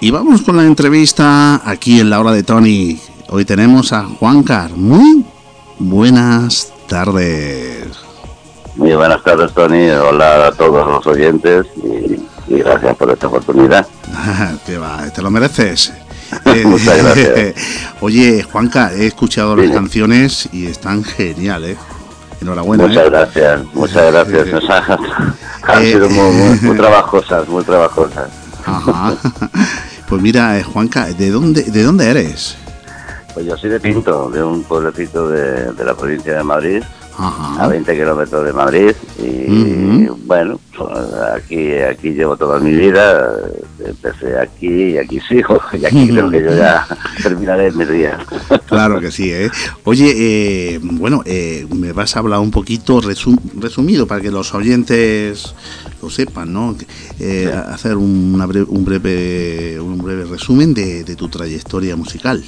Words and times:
Y 0.00 0.10
vamos 0.10 0.42
con 0.42 0.56
la 0.56 0.64
entrevista 0.64 1.60
aquí 1.68 2.00
en 2.00 2.10
la 2.10 2.20
hora 2.20 2.32
de 2.32 2.42
Tony. 2.42 3.00
Hoy 3.28 3.44
tenemos 3.44 3.92
a 3.92 4.04
Juan 4.04 4.42
Car. 4.42 4.70
Muy 4.72 5.24
buenas 5.78 6.72
tardes. 6.88 7.88
Muy 8.76 8.94
buenas 8.94 9.22
tardes, 9.24 9.52
Tony. 9.52 9.88
Hola 9.90 10.48
a 10.48 10.52
todos 10.52 10.86
los 10.86 11.06
oyentes 11.06 11.66
y, 11.76 12.52
gracias 12.54 12.94
por 12.96 13.10
esta 13.10 13.26
oportunidad. 13.26 13.86
te, 14.66 14.76
va, 14.78 15.08
te 15.10 15.22
lo 15.22 15.30
mereces. 15.30 15.92
Muchas 16.64 17.02
gracias. 17.02 17.54
Oye, 18.00 18.42
Juanca, 18.42 18.92
he 18.92 19.06
escuchado 19.06 19.56
las 19.56 19.70
canciones 19.70 20.48
y 20.52 20.66
están 20.66 21.04
geniales. 21.04 21.78
Enhorabuena. 22.40 22.86
Muchas 22.86 23.06
¿eh? 23.06 23.10
gracias, 23.10 23.60
muchas 23.72 24.12
gracias. 24.12 24.46
Nos 24.48 24.70
han 25.62 25.82
Eh, 25.82 25.92
sido 25.92 26.10
muy, 26.10 26.30
muy, 26.34 26.60
muy 26.60 26.76
trabajosas, 26.76 27.48
muy 27.48 27.64
trabajosas. 27.64 28.28
Ajá. 28.66 29.14
Pues 30.08 30.22
mira, 30.22 30.58
eh, 30.58 30.62
Juanca, 30.62 31.06
¿de 31.06 31.30
dónde, 31.30 31.62
¿de 31.64 31.82
dónde 31.82 32.08
eres? 32.08 32.56
Pues 33.34 33.44
yo 33.44 33.56
soy 33.56 33.70
de 33.70 33.80
Pinto, 33.80 34.30
de 34.30 34.42
un 34.42 34.62
pueblecito 34.62 35.28
de, 35.28 35.72
de 35.72 35.84
la 35.84 35.94
provincia 35.94 36.36
de 36.36 36.42
Madrid, 36.42 36.82
a 37.18 37.28
Ajá. 37.28 37.68
20 37.68 37.94
kilómetros 37.94 38.44
de 38.44 38.52
Madrid. 38.52 38.92
Y 39.18 40.06
bueno, 40.26 40.60
pues, 40.76 40.90
aquí, 41.34 41.72
aquí 41.78 42.10
llevo 42.10 42.36
toda 42.36 42.58
mi 42.60 42.72
vida. 42.72 43.30
Empecé 43.84 44.38
aquí 44.38 44.68
y 44.92 44.98
aquí 44.98 45.20
sigo. 45.20 45.60
Y 45.72 45.84
aquí 45.84 46.08
creo 46.08 46.30
que 46.30 46.42
yo 46.42 46.56
ya 46.56 46.86
terminaré 47.22 47.70
mis 47.72 47.88
días. 47.88 48.18
Claro 48.66 49.00
que 49.00 49.10
sí, 49.10 49.30
¿eh? 49.32 49.50
Oye, 49.84 50.12
eh, 50.74 50.80
bueno, 50.82 51.22
eh, 51.24 51.66
me 51.74 51.92
vas 51.92 52.16
a 52.16 52.20
hablar 52.20 52.40
un 52.40 52.50
poquito 52.50 53.00
resum- 53.00 53.38
resumido 53.58 54.06
para 54.06 54.20
que 54.20 54.30
los 54.30 54.54
oyentes 54.54 55.54
lo 56.02 56.10
sepan, 56.10 56.52
¿no? 56.52 56.74
Eh, 57.18 57.52
Hacer 57.68 57.96
una 57.96 58.46
bre- 58.46 58.66
un, 58.68 58.84
breve, 58.84 59.78
un 59.80 59.98
breve 59.98 60.24
resumen 60.24 60.74
de, 60.74 61.04
de 61.04 61.16
tu 61.16 61.28
trayectoria 61.28 61.96
musical. 61.96 62.42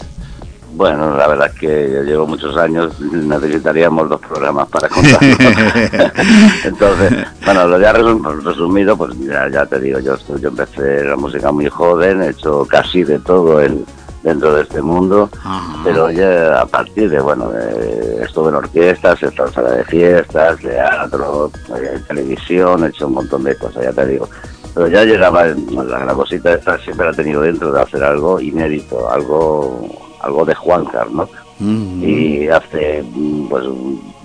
Bueno, 0.70 1.16
la 1.16 1.26
verdad 1.26 1.50
es 1.52 1.58
que 1.58 1.90
yo 1.92 2.02
llevo 2.02 2.26
muchos 2.26 2.56
años, 2.56 3.00
necesitaríamos 3.00 4.08
dos 4.08 4.20
programas 4.20 4.68
para 4.68 4.88
contarlo. 4.88 5.36
Entonces, 6.64 7.12
bueno, 7.44 7.66
lo 7.66 7.78
ya 7.80 7.92
resum- 7.94 8.42
resumido, 8.42 8.96
pues 8.96 9.18
ya, 9.20 9.48
ya 9.48 9.66
te 9.66 9.80
digo, 9.80 9.98
yo, 10.00 10.14
estoy- 10.14 10.40
yo 10.40 10.48
empecé 10.50 11.04
la 11.04 11.16
música 11.16 11.50
muy 11.50 11.68
joven, 11.68 12.22
he 12.22 12.28
hecho 12.30 12.66
casi 12.68 13.02
de 13.02 13.18
todo 13.18 13.60
en, 13.62 13.84
dentro 14.22 14.52
de 14.54 14.62
este 14.62 14.82
mundo, 14.82 15.30
Ajá. 15.42 15.78
pero 15.84 16.10
ya 16.10 16.60
a 16.60 16.66
partir 16.66 17.08
de, 17.10 17.20
bueno, 17.20 17.50
eh, 17.58 18.20
estuve 18.24 18.50
en 18.50 18.56
orquestas, 18.56 19.22
he 19.22 19.26
estado 19.26 19.48
en 19.48 19.54
sala 19.54 19.70
de 19.70 19.84
fiestas, 19.84 20.58
teatro, 20.58 21.50
eh, 21.76 21.98
televisión, 22.06 22.84
he 22.84 22.88
hecho 22.88 23.06
un 23.06 23.14
montón 23.14 23.42
de 23.44 23.56
cosas, 23.56 23.84
ya 23.84 23.92
te 23.92 24.06
digo. 24.06 24.28
Pero 24.74 24.86
ya 24.88 25.02
llegaba, 25.04 25.44
la, 25.46 26.04
la 26.04 26.12
cosita 26.14 26.52
esta 26.52 26.78
siempre 26.78 27.06
la 27.06 27.12
he 27.12 27.16
tenido 27.16 27.40
dentro 27.40 27.72
de 27.72 27.80
hacer 27.82 28.04
algo 28.04 28.38
inédito, 28.38 29.10
algo, 29.10 29.88
algo 30.20 30.44
de 30.44 30.54
Juancar, 30.54 31.10
¿no? 31.10 31.28
Mm, 31.60 32.02
y 32.04 32.48
hace 32.48 33.02
mm, 33.02 33.48
pues 33.48 33.64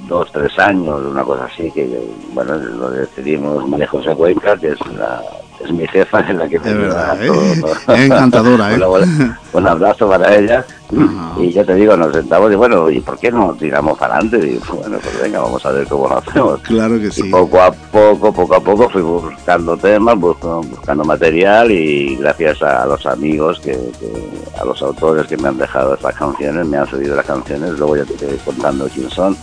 dos 0.08 0.32
tres 0.32 0.58
años 0.60 1.02
una 1.04 1.24
cosa 1.24 1.46
así 1.46 1.72
que 1.72 1.88
bueno 2.34 2.56
lo 2.56 2.92
decidimos 2.92 3.68
María 3.68 3.88
José 3.88 4.14
Cuenca 4.16 4.56
que 4.58 4.70
es 4.70 4.80
la 4.96 5.24
es 5.64 5.72
mi 5.72 5.88
jefa 5.88 6.20
en 6.30 6.38
la 6.40 6.48
que 6.48 6.60
me 6.60 6.74
verdad, 6.74 7.22
¿eh? 7.24 7.28
todo. 7.28 7.96
Es 7.96 8.00
encantadora, 8.06 8.74
¿eh? 8.74 8.80
Un 9.54 9.68
abrazo 9.68 10.10
para 10.10 10.36
ella 10.36 10.66
Ajá. 10.98 11.34
y 11.40 11.52
ya 11.52 11.64
te 11.64 11.76
digo 11.76 11.96
nos 11.96 12.12
sentamos 12.14 12.52
y 12.52 12.56
bueno 12.56 12.90
y 12.90 13.00
por 13.02 13.18
qué 13.20 13.32
no 13.32 13.54
tiramos 13.54 13.98
para 14.00 14.16
adelante 14.16 14.38
y 14.48 14.58
bueno 14.76 14.98
pues 15.02 15.22
venga 15.22 15.40
vamos 15.42 15.64
a 15.66 15.72
ver 15.72 15.88
cómo 15.88 16.08
lo 16.08 16.18
hacemos 16.18 16.60
Claro 16.62 17.00
que 17.00 17.08
y 17.08 17.12
sí. 17.12 17.24
poco 17.30 17.62
a 17.62 17.72
poco, 17.72 18.34
poco 18.34 18.56
a 18.56 18.60
poco 18.60 18.90
fui 18.90 19.02
buscando 19.04 19.78
temas, 19.78 20.16
busco- 20.16 20.64
buscando 20.68 21.04
material 21.04 21.72
y 21.72 22.16
gracias 22.18 22.62
a 22.64 22.86
los 22.88 23.06
amigos, 23.06 23.60
que, 23.60 23.72
que- 24.00 24.60
a 24.60 24.66
los 24.66 24.82
autores 24.82 25.28
que 25.28 25.38
me 25.38 25.50
han 25.50 25.58
dejado 25.58 25.94
estas 25.96 26.16
canciones, 26.16 26.66
me 26.68 26.78
han 26.78 26.88
cedido 26.88 27.16
las 27.16 27.26
canciones, 27.26 27.72
luego 27.78 27.98
ya 27.98 28.06
te 28.06 28.14
iré 28.26 28.38
contando 28.44 28.88
quién 28.94 29.10
son. 29.12 29.36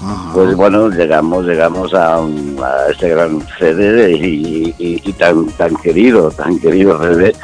Ajá. 0.00 0.30
Pues 0.32 0.54
bueno, 0.54 0.88
llegamos 0.90 1.44
llegamos 1.46 1.92
a, 1.94 2.20
un- 2.20 2.58
a 2.62 2.90
este 2.90 3.08
gran 3.10 3.40
CD 3.58 4.12
y, 4.12 4.74
y- 4.78 5.00
y 5.04 5.12
tan 5.14 5.46
tan 5.52 5.74
querido, 5.76 6.30
tan 6.30 6.58
querido 6.58 6.98
CD 7.00 7.34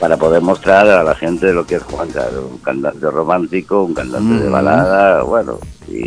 para 0.00 0.16
poder 0.16 0.42
mostrar 0.42 0.86
a 0.88 1.02
la 1.02 1.14
gente 1.14 1.52
lo 1.52 1.64
que 1.66 1.76
es 1.76 1.82
Juan 1.84 2.08
Carlos, 2.10 2.44
un 2.50 2.58
cantante 2.58 3.10
romántico, 3.10 3.84
un 3.84 3.94
cantante 3.94 4.42
de 4.42 4.48
Mm. 4.48 4.52
balada, 4.52 5.22
bueno, 5.22 5.58
y, 5.88 5.98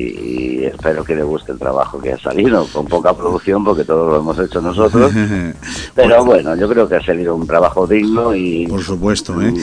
y 0.59 0.65
espero 0.65 1.03
que 1.03 1.15
le 1.15 1.23
guste 1.23 1.51
el 1.53 1.57
trabajo 1.59 1.99
que 1.99 2.11
ha 2.13 2.17
salido, 2.19 2.67
con 2.73 2.85
poca 2.85 3.13
producción 3.13 3.63
porque 3.63 3.85
todo 3.85 4.09
lo 4.09 4.17
hemos 4.17 4.37
hecho 4.39 4.61
nosotros, 4.61 5.11
pero 5.95 6.23
bueno, 6.25 6.55
yo 6.55 6.67
creo 6.67 6.87
que 6.87 6.95
ha 6.97 7.03
salido 7.05 7.33
un 7.35 7.47
trabajo 7.47 7.87
digno 7.87 8.35
y, 8.35 8.67
Por 8.67 8.81
supuesto, 8.83 9.41
¿eh? 9.41 9.53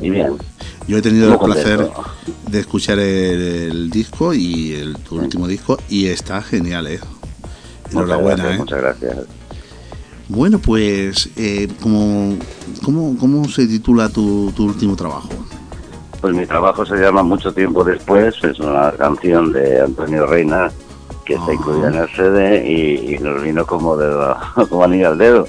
y 0.00 0.10
bien. 0.10 0.36
Yo 0.86 0.98
he 0.98 1.02
tenido 1.02 1.32
el 1.32 1.38
placer 1.38 1.88
de 2.50 2.60
escuchar 2.60 2.98
el, 2.98 3.40
el 3.40 3.90
disco 3.90 4.34
y 4.34 4.72
el 4.72 4.96
tu 4.98 5.16
último 5.16 5.46
disco 5.46 5.78
y 5.88 6.06
está 6.06 6.42
genial, 6.42 6.86
¿eh? 6.86 7.00
Enhorabuena, 7.90 8.44
gracias, 8.44 8.54
¿eh? 8.54 8.58
Muchas 8.58 8.80
gracias. 8.80 9.18
Bueno, 10.28 10.58
pues, 10.58 11.28
eh, 11.36 11.68
¿cómo, 11.82 12.36
cómo, 12.82 13.16
cómo 13.18 13.48
se 13.48 13.66
titula 13.66 14.08
tu, 14.08 14.52
tu 14.56 14.64
último 14.64 14.96
trabajo? 14.96 15.28
Pues 16.20 16.34
mi 16.34 16.46
trabajo 16.46 16.86
se 16.86 16.96
llama 16.96 17.22
Mucho 17.22 17.52
tiempo 17.52 17.84
después, 17.84 18.34
es 18.42 18.58
una 18.58 18.90
canción 18.92 19.52
de 19.52 19.82
Antonio 19.82 20.26
Reina 20.26 20.70
que 21.26 21.34
está 21.34 21.52
incluida 21.52 21.88
en 21.88 21.94
el 21.94 22.08
CD 22.10 22.66
y, 22.66 23.14
y 23.14 23.18
nos 23.18 23.42
vino 23.42 23.66
como 23.66 23.96
de 23.96 24.34
como 24.68 24.84
anillo 24.84 25.08
al 25.08 25.18
dedo. 25.18 25.46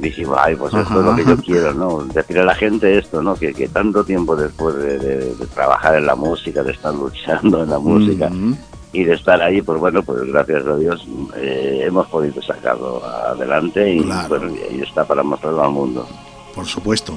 Dijimos, 0.00 0.36
ay, 0.40 0.56
pues 0.56 0.72
esto 0.72 1.00
es 1.00 1.04
lo 1.06 1.14
que 1.16 1.24
yo 1.24 1.36
quiero, 1.36 1.74
¿no? 1.74 2.04
Decirle 2.04 2.42
a 2.42 2.46
la 2.46 2.54
gente 2.54 2.96
esto, 2.98 3.22
¿no? 3.22 3.34
Que, 3.34 3.52
que 3.52 3.68
tanto 3.68 4.02
tiempo 4.04 4.34
después 4.34 4.74
de, 4.76 4.98
de- 4.98 5.34
de 5.34 5.46
trabajar 5.46 5.96
en 5.96 6.06
la 6.06 6.14
música, 6.16 6.62
de 6.62 6.72
estar 6.72 6.94
luchando 6.94 7.62
en 7.62 7.70
la 7.70 7.78
música 7.78 8.30
y 8.92 9.04
de 9.04 9.14
estar 9.14 9.40
ahí, 9.42 9.60
pues 9.62 9.78
bueno, 9.78 10.02
pues 10.02 10.22
gracias 10.24 10.66
a 10.66 10.76
Dios 10.76 11.06
eh, 11.36 11.82
hemos 11.86 12.06
podido 12.08 12.40
sacarlo 12.42 13.04
adelante 13.04 13.94
y, 13.94 14.02
Claro. 14.02 14.36
ahí 14.70 14.80
está 14.80 15.04
para 15.04 15.22
mostrarlo 15.22 15.62
al 15.64 15.70
mundo. 15.70 16.08
por 16.54 16.66
supuesto. 16.66 17.14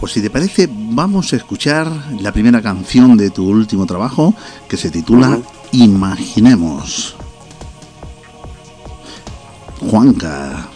Pues 0.00 0.12
si 0.12 0.20
te 0.22 0.28
parece, 0.28 0.68
vamos 0.70 1.32
a 1.32 1.36
escuchar 1.36 1.86
la 2.20 2.32
primera 2.32 2.60
canción 2.60 3.16
de 3.16 3.30
tu 3.30 3.48
último 3.48 3.86
trabajo 3.86 4.34
que 4.68 4.76
se 4.76 4.90
titula. 4.90 5.38
Imaginemos. 5.72 7.16
Juanca. 9.90 10.66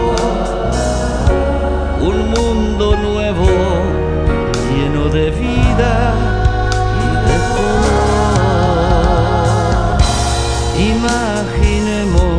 un 2.01 2.31
mundo 2.31 2.97
nuevo 2.97 3.49
lleno 4.75 5.09
de 5.09 5.31
vida 5.31 6.15
y 7.05 7.09
de 7.29 7.37
color. 7.55 8.01
Imaginemos 10.97 12.31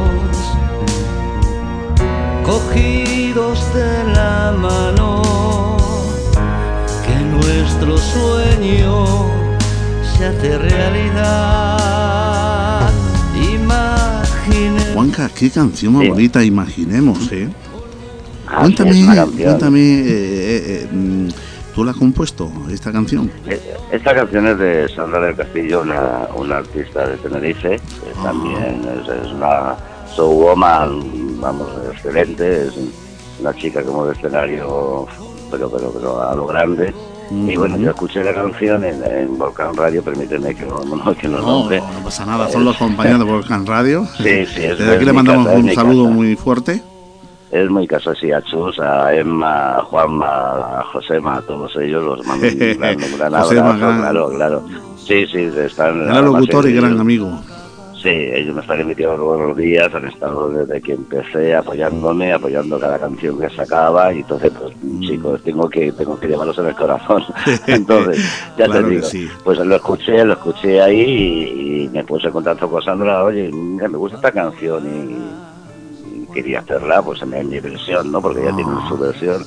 cogidos 2.44 3.58
de 3.74 4.04
la 4.16 4.52
mano 4.58 4.81
realidad. 10.42 11.78
Imaginemos. 13.54 14.84
Juanca, 14.94 15.30
qué 15.38 15.50
canción 15.50 15.94
más 15.94 16.04
Sí. 16.04 16.10
bonita, 16.10 16.44
imaginemos, 16.44 17.32
¿eh? 17.32 17.50
Ah, 18.48 18.60
Cuéntame, 18.62 18.94
sí, 18.94 19.06
cuéntame, 19.44 19.80
eh, 19.80 20.04
eh, 20.08 20.84
eh, 20.84 20.88
mm, 20.92 21.28
¿tú 21.74 21.84
la 21.86 21.92
has 21.92 21.98
compuesto, 21.98 22.52
esta 22.70 22.92
canción? 22.92 23.32
Eh, 23.48 23.60
Esta 23.92 24.14
canción 24.16 24.48
es 24.48 24.58
de 24.58 24.90
Sandra 24.96 25.20
del 25.26 25.36
Castillo, 25.36 25.82
una, 25.82 26.28
una 26.36 26.58
artista 26.58 27.08
de 27.08 27.18
Tenerife, 27.18 27.70
que 27.78 28.12
Ah. 28.20 28.24
también 28.24 28.82
es, 29.02 29.08
es 29.26 29.32
una 29.34 29.76
showwoman, 30.16 31.40
vamos, 31.42 31.68
excelente, 31.94 32.68
es 32.68 32.74
una 33.40 33.54
chica 33.54 33.82
como 33.84 34.06
de 34.06 34.14
escenario, 34.14 35.08
pero, 35.50 35.70
pero, 35.70 35.92
pero 35.92 36.22
a 36.30 36.36
lo 36.36 36.46
grande. 36.48 36.94
Y 37.32 37.56
bueno, 37.56 37.78
yo 37.78 37.92
escuché 37.92 38.24
la 38.24 38.34
canción 38.34 38.84
en, 38.84 39.02
en 39.04 39.38
Volcán 39.38 39.74
Radio, 39.76 40.04
permíteme 40.04 40.54
que 40.54 40.66
no, 40.66 41.16
que 41.16 41.28
lo 41.30 41.40
No, 41.40 41.48
nombre. 41.48 41.80
no 41.80 42.04
pasa 42.04 42.26
nada, 42.26 42.50
son 42.50 42.66
los 42.66 42.76
compañeros 42.78 43.20
de 43.20 43.26
Volcán 43.26 43.66
Radio. 43.66 44.06
Sí, 44.18 44.46
sí, 44.46 44.64
es- 44.66 44.78
Desde 44.78 44.96
aquí 44.96 45.06
le 45.06 45.14
mandamos 45.14 45.46
casa, 45.48 45.58
un 45.60 45.74
saludo 45.74 46.04
casa. 46.06 46.16
muy 46.16 46.36
fuerte. 46.36 46.82
Es 47.52 47.70
muy 47.70 47.86
caso 47.88 48.12
así 48.12 48.32
a 48.32 48.42
Chus, 48.42 48.80
a 48.80 49.14
Emma, 49.14 49.78
a 49.78 49.82
Juanma, 49.84 50.80
a 50.80 50.84
Josema, 50.92 51.36
a 51.38 51.42
todos 51.42 51.74
ellos 51.78 52.04
los 52.04 52.26
mando 52.26 52.48
un 52.48 52.58
gran, 52.78 52.96
un 53.04 53.18
gran 53.18 53.34
Josema, 53.34 53.74
abrazo, 53.74 53.98
claro, 54.00 54.30
claro. 54.30 54.64
Sí, 54.98 55.26
sí, 55.28 55.50
están... 55.58 56.06
Gran 56.06 56.26
locutor 56.26 56.68
y 56.70 56.74
gran 56.74 57.00
amigo. 57.00 57.42
Sí, 58.02 58.10
ellos 58.10 58.56
me 58.56 58.62
están 58.62 58.80
emitiendo 58.82 59.16
todos 59.16 59.40
los 59.40 59.58
días, 59.58 59.94
han 59.94 60.08
estado 60.08 60.50
desde 60.50 60.82
que 60.82 60.94
empecé 60.94 61.54
apoyándome, 61.54 62.34
apoyando 62.34 62.80
cada 62.80 62.98
canción 63.00 63.40
que 63.40 63.48
sacaba, 63.52 64.12
y 64.12 64.20
entonces, 64.22 64.52
pues, 64.58 64.74
Mm. 64.82 65.02
chicos, 65.02 65.44
tengo 65.44 65.70
que 65.70 65.92
tengo 65.92 66.20
que 66.20 66.28
llevarlos 66.28 66.58
en 66.58 66.66
el 66.68 66.76
corazón. 66.76 67.22
entonces, 67.68 68.20
ya 68.58 68.66
Claro 68.66 68.84
te 68.88 68.90
digo, 68.90 69.04
sí. 69.04 69.28
pues 69.44 69.60
lo 69.60 69.76
escuché, 69.76 70.26
lo 70.26 70.34
escuché 70.34 70.82
ahí 70.82 71.00
y, 71.02 71.84
y 71.86 71.90
me 71.90 72.04
puse 72.04 72.28
en 72.28 72.34
contacto 72.34 72.68
con 72.70 72.82
Sandra, 72.82 73.24
oye, 73.24 73.52
mira, 73.52 73.88
me 73.88 73.98
gusta 73.98 74.16
esta 74.16 74.32
canción 74.32 74.84
y, 74.88 76.24
y 76.24 76.28
quería 76.34 76.60
hacerla, 76.60 77.04
pues 77.04 77.22
en 77.22 77.50
mi 77.50 77.60
versión, 77.60 78.12
¿no? 78.12 78.20
Porque 78.22 78.44
ya 78.44 78.50
Ah. 78.50 78.56
tienen 78.56 78.88
su 78.90 78.98
versión. 78.98 79.46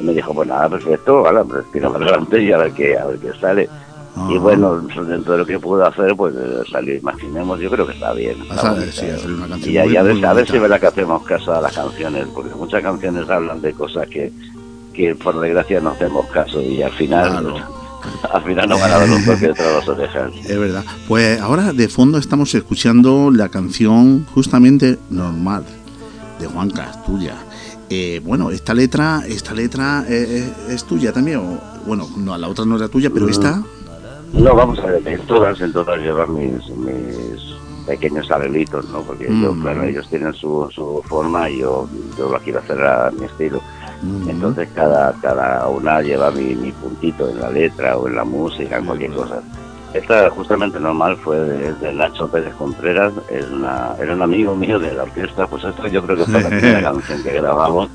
Y 0.00 0.04
me 0.04 0.12
dijo, 0.12 0.32
pues 0.34 0.46
nada, 0.46 0.68
perfecto, 0.68 1.22
vale, 1.22 1.42
pues 1.44 1.64
tira 1.72 1.90
para 1.90 2.04
adelante 2.04 2.40
y 2.42 2.52
a 2.52 2.58
ver 2.58 2.72
qué, 2.74 2.96
a 2.98 3.06
ver 3.06 3.18
qué 3.18 3.32
sale. 3.40 3.68
Y 4.30 4.38
bueno, 4.38 4.76
dentro 4.80 5.32
de 5.32 5.38
lo 5.38 5.46
que 5.46 5.58
pude 5.58 5.86
hacer, 5.86 6.14
pues 6.16 6.34
eh, 6.36 6.62
salió, 6.70 6.94
imaginemos, 6.94 7.58
yo 7.60 7.70
creo 7.70 7.86
que 7.86 7.92
está 7.92 8.12
bien. 8.12 8.40
está 8.42 8.54
Esa- 8.54 8.72
bonita. 8.72 8.92
sí, 8.92 9.06
hacer 9.06 9.30
una 9.32 9.48
canción 9.48 9.74
y 9.74 9.78
muy- 9.78 9.86
muy 9.98 10.14
ves, 10.14 10.24
a 10.24 10.32
ver 10.34 10.46
si 10.48 10.56
es 10.56 10.62
verdad 10.62 10.80
que 10.80 10.86
hacemos 10.86 11.22
caso 11.24 11.54
a 11.54 11.60
las 11.60 11.74
canciones, 11.74 12.26
porque 12.34 12.54
muchas 12.54 12.82
canciones 12.82 13.28
hablan 13.28 13.60
de 13.60 13.72
cosas 13.72 14.06
que, 14.08 14.32
que 14.92 15.14
por 15.14 15.38
desgracia 15.40 15.80
no 15.80 15.90
hacemos 15.90 16.26
caso 16.26 16.60
y 16.60 16.82
al 16.82 16.92
final, 16.92 17.30
Claro. 17.30 17.56
al 18.32 18.42
final 18.44 18.68
nos 18.68 18.80
van 18.80 18.90
a 18.92 19.06
los 19.06 19.24
toques 19.24 19.40
detrás 19.40 19.68
de 19.68 19.74
las 19.74 19.88
orejas. 19.88 20.32
Es 20.44 20.58
verdad. 20.58 20.84
Pues 21.06 21.40
ahora 21.40 21.72
de 21.72 21.88
fondo 21.88 22.18
estamos 22.18 22.54
escuchando 22.54 23.30
la 23.32 23.48
canción 23.48 24.26
justamente 24.34 24.98
normal 25.10 25.64
de 26.40 26.46
Juanca, 26.46 26.92
tuya. 27.06 27.34
Eh, 27.90 28.20
bueno, 28.22 28.50
esta 28.50 28.74
letra, 28.74 29.22
esta 29.26 29.54
letra 29.54 30.04
eh, 30.08 30.44
eh, 30.68 30.74
es 30.74 30.84
tuya 30.84 31.10
también. 31.12 31.38
O, 31.38 31.58
bueno, 31.86 32.06
no, 32.18 32.36
la 32.36 32.46
otra 32.48 32.64
no 32.66 32.76
era 32.76 32.88
tuya, 32.88 33.08
pero 33.10 33.26
Mm. 33.26 33.30
esta. 33.30 33.62
No, 34.32 34.54
vamos 34.54 34.78
a 34.80 34.86
ver, 34.86 35.06
en 35.08 35.20
todas, 35.26 35.60
en 35.60 35.72
todas 35.72 35.98
llevan 36.00 36.34
mis, 36.34 36.68
mis 36.76 37.54
pequeños 37.86 38.30
arreglitos, 38.30 38.88
¿no? 38.90 39.00
Porque 39.00 39.24
yo, 39.24 39.52
Mm. 39.54 39.62
claro, 39.62 39.82
ellos 39.84 40.08
tienen 40.08 40.34
su, 40.34 40.68
su 40.74 41.02
forma 41.06 41.48
y 41.48 41.60
yo, 41.60 41.88
yo 42.16 42.28
lo 42.30 42.38
quiero 42.40 42.58
hacer 42.60 42.80
a 42.84 43.10
mi 43.10 43.24
estilo. 43.24 43.60
Mm. 44.02 44.28
Entonces 44.30 44.68
cada, 44.74 45.12
cada 45.22 45.66
una 45.68 46.02
lleva 46.02 46.30
mi, 46.30 46.54
mi 46.54 46.70
puntito 46.72 47.28
en 47.28 47.40
la 47.40 47.50
letra 47.50 47.96
o 47.96 48.06
en 48.06 48.16
la 48.16 48.24
música, 48.24 48.76
en 48.78 48.84
cualquier 48.84 49.12
cosa. 49.12 49.40
Esta 49.94 50.28
justamente 50.28 50.78
normal 50.78 51.16
fue 51.16 51.38
de, 51.40 51.72
de 51.72 51.92
Nacho 51.94 52.28
Pérez 52.28 52.54
Contreras, 52.56 53.14
es 53.30 53.46
una, 53.50 53.94
era 53.98 54.12
un 54.14 54.20
amigo 54.20 54.54
mío 54.54 54.78
de 54.78 54.92
la 54.92 55.04
orquesta, 55.04 55.46
pues 55.46 55.64
esto 55.64 55.86
yo 55.88 56.02
creo 56.02 56.16
que 56.18 56.24
fue 56.26 56.42
la 56.42 56.48
primera 56.50 56.82
canción 56.92 57.22
que 57.22 57.32
grabamos, 57.32 57.88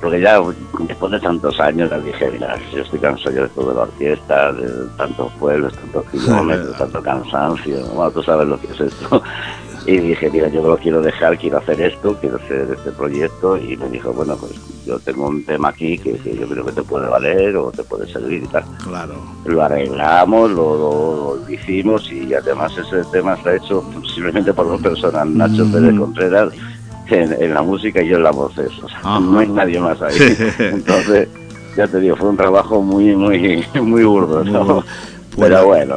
porque 0.00 0.20
ya 0.20 0.40
después 0.88 1.12
de 1.12 1.20
tantos 1.20 1.58
años 1.60 1.90
le 1.90 2.00
dije, 2.02 2.30
mira, 2.30 2.56
yo 2.72 2.82
estoy 2.82 2.98
cansado 2.98 3.34
yo 3.34 3.42
de 3.42 3.48
toda 3.50 3.74
la 3.74 3.80
orquesta, 3.82 4.52
de 4.52 4.68
tantos 4.96 5.32
pueblos, 5.40 5.72
tantos 5.74 6.04
kilómetros, 6.10 6.76
tanto 6.78 7.02
cansancio, 7.02 7.84
bueno, 7.94 8.10
tú 8.10 8.22
sabes 8.22 8.46
lo 8.48 8.58
que 8.60 8.66
es 8.72 8.80
esto. 8.80 9.22
Y 9.88 9.98
dije, 9.98 10.28
mira, 10.30 10.48
yo 10.48 10.66
lo 10.66 10.76
quiero 10.76 11.00
dejar, 11.00 11.38
quiero 11.38 11.58
hacer 11.58 11.80
esto, 11.80 12.16
quiero 12.20 12.38
hacer 12.38 12.68
este 12.76 12.90
proyecto. 12.90 13.56
Y 13.56 13.76
me 13.76 13.88
dijo, 13.88 14.12
bueno, 14.12 14.36
pues 14.36 14.50
yo 14.84 14.98
tengo 14.98 15.28
un 15.28 15.44
tema 15.44 15.68
aquí 15.68 15.96
que, 15.96 16.14
que 16.14 16.36
yo 16.36 16.48
creo 16.48 16.64
que 16.66 16.72
te 16.72 16.82
puede 16.82 17.08
valer 17.08 17.56
o 17.56 17.70
te 17.70 17.84
puede 17.84 18.04
servir 18.12 18.42
y 18.42 18.46
tal. 18.48 18.64
Claro. 18.82 19.14
Lo 19.44 19.62
arreglamos, 19.62 20.50
lo, 20.50 20.76
lo- 20.76 21.36
lo 21.36 21.50
hicimos 21.52 22.10
y 22.10 22.34
además 22.34 22.76
ese 22.76 23.04
tema 23.12 23.34
está 23.34 23.54
hecho 23.54 23.80
posiblemente 24.02 24.52
por 24.52 24.66
dos 24.66 24.80
personas, 24.82 25.24
Nacho 25.28 25.64
Mm. 25.64 25.72
Pérez 25.72 25.98
Contreras 26.00 26.52
en, 27.10 27.32
en 27.42 27.54
la 27.54 27.62
música 27.62 28.02
y 28.02 28.08
yo 28.08 28.16
en 28.16 28.22
la 28.24 28.30
voz. 28.32 28.52
O 28.58 28.88
sea, 28.88 29.20
no 29.20 29.38
hay 29.38 29.48
nadie 29.48 29.78
más 29.80 30.00
ahí. 30.02 30.16
Entonces, 30.58 31.28
ya 31.76 31.86
te 31.86 32.00
digo, 32.00 32.16
fue 32.16 32.28
un 32.30 32.36
trabajo 32.36 32.80
muy, 32.82 33.14
muy, 33.16 33.64
muy 33.82 34.04
burdo, 34.04 34.44
¿no? 34.44 34.64
Muy- 34.64 34.84
Pero 35.38 35.66
bueno, 35.66 35.96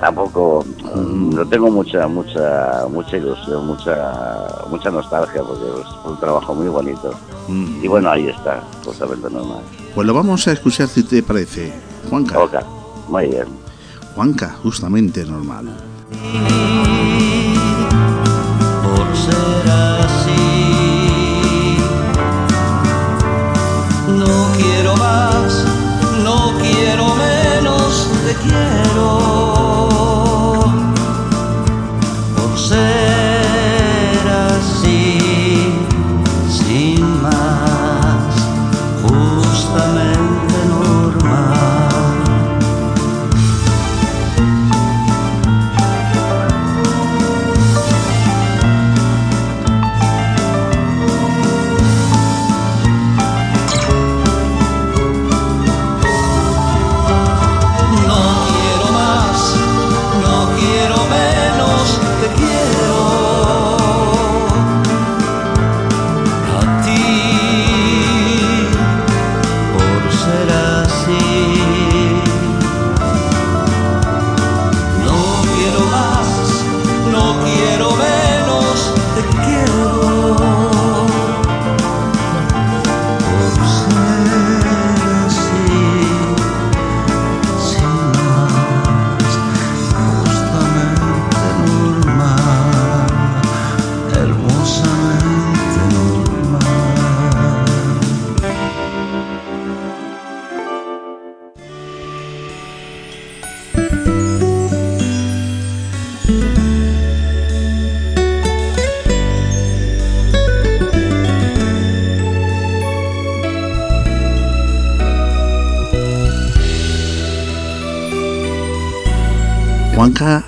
tampoco 0.00 0.64
mm, 0.96 1.34
no 1.36 1.46
tengo 1.46 1.70
mucha, 1.70 2.08
mucha, 2.08 2.84
mucha 2.90 3.16
ilusión, 3.16 3.64
mucha, 3.64 4.48
mucha 4.68 4.90
nostalgia 4.90 5.40
porque 5.42 5.62
es 5.80 5.86
un 6.04 6.18
trabajo 6.18 6.52
muy 6.52 6.66
bonito. 6.66 7.12
Mm. 7.46 7.84
Y 7.84 7.86
bueno, 7.86 8.10
ahí 8.10 8.26
está, 8.26 8.60
justamente 8.84 9.30
normal. 9.30 9.60
Pues 9.94 10.04
lo 10.04 10.12
vamos 10.14 10.48
a 10.48 10.52
escuchar 10.52 10.88
si 10.88 11.04
te 11.04 11.22
parece. 11.22 11.72
Juanca. 12.10 12.36
Muy 13.08 13.26
bien. 13.26 13.44
Juanca, 14.16 14.56
justamente 14.64 15.24
normal. 15.24 15.68
Te 28.32 28.38
quiero. 28.48 29.51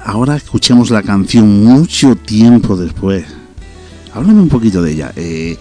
Ahora 0.04 0.36
escuchemos 0.36 0.90
la 0.90 1.02
canción 1.02 1.64
mucho 1.64 2.14
tiempo 2.16 2.76
después. 2.76 3.24
Háblame 4.12 4.42
un 4.42 4.48
poquito 4.48 4.82
de 4.82 4.92
ella. 4.92 5.12
Eh, 5.16 5.56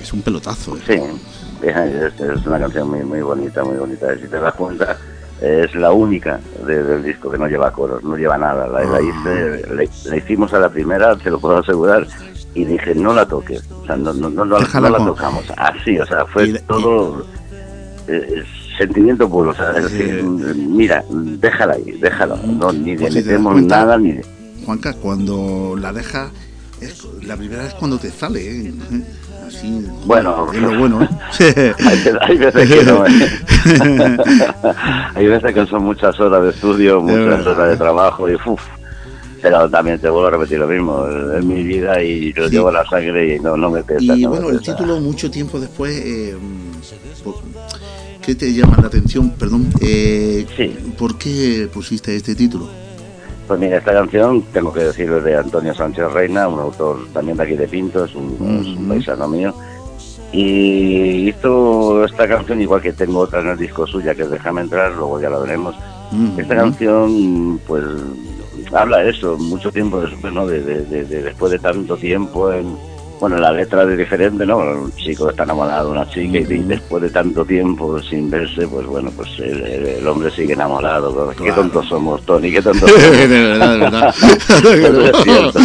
es 0.00 0.12
un 0.12 0.22
pelotazo. 0.22 0.76
¿eh? 0.76 0.80
Sí, 0.86 1.66
es, 1.66 2.46
una 2.46 2.58
canción 2.58 2.88
muy, 2.90 3.04
muy 3.04 3.20
bonita, 3.20 3.64
muy 3.64 3.76
bonita. 3.76 4.14
Si 4.16 4.26
te 4.28 4.38
das 4.38 4.54
cuenta, 4.54 4.96
es 5.40 5.74
la 5.74 5.92
única 5.92 6.40
del 6.66 7.02
disco 7.02 7.30
que 7.30 7.38
no 7.38 7.46
lleva 7.48 7.72
coros, 7.72 8.02
no 8.02 8.16
lleva 8.16 8.38
nada. 8.38 8.66
La, 8.68 8.82
la, 8.84 8.98
ah. 8.98 10.16
hicimos 10.16 10.54
a 10.54 10.60
la 10.60 10.70
primera, 10.70 11.16
te 11.16 11.30
lo 11.30 11.38
puedo 11.38 11.58
asegurar, 11.58 12.06
y 12.54 12.64
dije, 12.64 12.94
no 12.94 13.12
la 13.12 13.26
toques. 13.26 13.62
O 13.70 13.86
sea, 13.86 13.96
no, 13.96 14.12
no, 14.12 14.30
no, 14.30 14.44
no 14.44 14.58
la 14.58 14.98
tocamos. 14.98 15.44
Así, 15.56 15.98
o 15.98 16.06
sea, 16.06 16.24
fue 16.26 16.52
todo... 16.60 17.26
Eh, 18.08 18.44
sentimiento 18.76 19.28
puro, 19.28 19.50
o 19.50 19.54
sea, 19.54 19.72
decir, 19.72 20.22
mira, 20.22 21.04
déjala 21.10 21.74
ahí, 21.74 21.92
déjala, 22.00 22.36
no, 22.36 22.72
ni 22.72 22.96
le 22.96 23.10
metemos 23.10 23.62
nada, 23.62 23.98
ni... 23.98 24.14
Juanca, 24.64 24.92
cuando 24.94 25.74
la 25.78 25.92
deja, 25.92 26.30
es, 26.80 27.04
la 27.22 27.36
primera 27.36 27.64
vez 27.64 27.74
cuando 27.74 27.98
te 27.98 28.10
sale, 28.10 28.68
¿eh? 28.68 28.74
Así, 29.46 29.86
bueno, 30.06 30.52
es 30.52 30.60
lo 30.60 30.78
bueno, 30.78 31.02
¿eh? 31.02 31.74
hay, 32.20 32.38
veces 32.38 32.70
que 32.70 32.84
no, 32.84 33.04
¿eh? 33.06 34.18
hay 35.14 35.26
veces 35.26 35.52
que 35.52 35.66
son 35.66 35.84
muchas 35.84 36.18
horas 36.20 36.42
de 36.44 36.50
estudio, 36.50 37.00
muchas 37.00 37.46
horas 37.46 37.70
de 37.70 37.76
trabajo 37.76 38.30
y 38.30 38.34
uff, 38.34 38.62
pero 39.42 39.68
también 39.68 39.98
te 39.98 40.08
vuelvo 40.08 40.28
a 40.28 40.30
repetir 40.30 40.60
lo 40.60 40.68
mismo, 40.68 41.06
es 41.36 41.44
mi 41.44 41.62
vida 41.64 42.00
y 42.02 42.32
lo 42.32 42.46
llevo 42.48 42.70
la 42.70 42.84
sangre 42.86 43.34
y 43.34 43.40
no, 43.40 43.56
no 43.56 43.70
me 43.70 43.82
pesa. 43.82 44.14
Y 44.14 44.24
bueno, 44.24 44.48
el 44.50 44.60
título 44.60 45.00
mucho 45.00 45.28
tiempo 45.30 45.58
después, 45.58 46.00
eh, 46.04 46.36
¿Qué 48.24 48.36
te 48.36 48.52
llama 48.52 48.76
la 48.80 48.86
atención? 48.86 49.30
Perdón. 49.30 49.68
Eh, 49.80 50.46
¿Por 50.96 51.18
qué 51.18 51.68
pusiste 51.72 52.14
este 52.14 52.36
título? 52.36 52.68
Pues 53.48 53.58
mira, 53.58 53.78
esta 53.78 53.92
canción, 53.92 54.42
tengo 54.52 54.72
que 54.72 54.84
decirlo, 54.84 55.18
es 55.18 55.24
de 55.24 55.36
Antonio 55.36 55.74
Sánchez 55.74 56.12
Reina, 56.12 56.46
un 56.46 56.60
autor 56.60 57.08
también 57.12 57.36
de 57.36 57.42
aquí 57.42 57.56
de 57.56 57.66
Pinto, 57.66 58.04
es 58.04 58.14
un, 58.14 58.86
paisano 58.88 59.26
mío. 59.26 59.52
Y 60.32 61.28
hizo 61.28 62.04
esta 62.04 62.28
canción, 62.28 62.60
igual 62.60 62.80
que 62.80 62.92
tengo 62.92 63.18
otra 63.18 63.40
en 63.40 63.48
el 63.48 63.58
disco 63.58 63.86
suya, 63.86 64.14
que 64.14 64.22
es 64.22 64.30
Déjame 64.30 64.60
entrar, 64.62 64.92
luego 64.92 65.20
ya 65.20 65.28
la 65.28 65.38
veremos. 65.38 65.74
Esta 66.38 66.54
canción, 66.54 67.60
pues, 67.66 67.84
habla 68.72 68.98
de 68.98 69.10
eso, 69.10 69.36
mucho 69.36 69.72
tiempo 69.72 70.00
después, 70.00 70.32
¿no? 70.32 70.46
de, 70.46 70.60
después 70.62 71.50
de 71.50 71.58
tanto 71.58 71.96
tiempo 71.96 72.52
en 72.52 72.76
bueno, 73.22 73.36
la 73.36 73.52
letra 73.52 73.84
es 73.84 73.96
diferente, 73.96 74.44
¿no? 74.44 74.58
Un 74.58 74.92
chico 74.96 75.30
está 75.30 75.44
enamorado 75.44 75.86
de 75.86 75.92
una 75.92 76.10
chica 76.10 76.38
y, 76.38 76.42
después 76.42 77.04
de 77.04 77.10
tanto 77.10 77.44
tiempo 77.44 78.02
sin 78.02 78.28
verse, 78.28 78.66
pues 78.66 78.84
bueno, 78.84 79.12
pues 79.16 79.30
el, 79.38 80.04
hombre 80.08 80.28
sigue 80.32 80.54
enamorado. 80.54 81.32
Qué 81.40 81.52
tontos 81.52 81.86
somos, 81.86 82.20
Tony, 82.26 82.50
qué 82.50 82.60
tontos 82.60 82.90
somos. 82.90 83.00
de 83.00 83.28
verdad, 83.28 83.72
de 83.74 83.78
verdad. 83.78 84.08
es 85.14 85.22
cierto. 85.22 85.60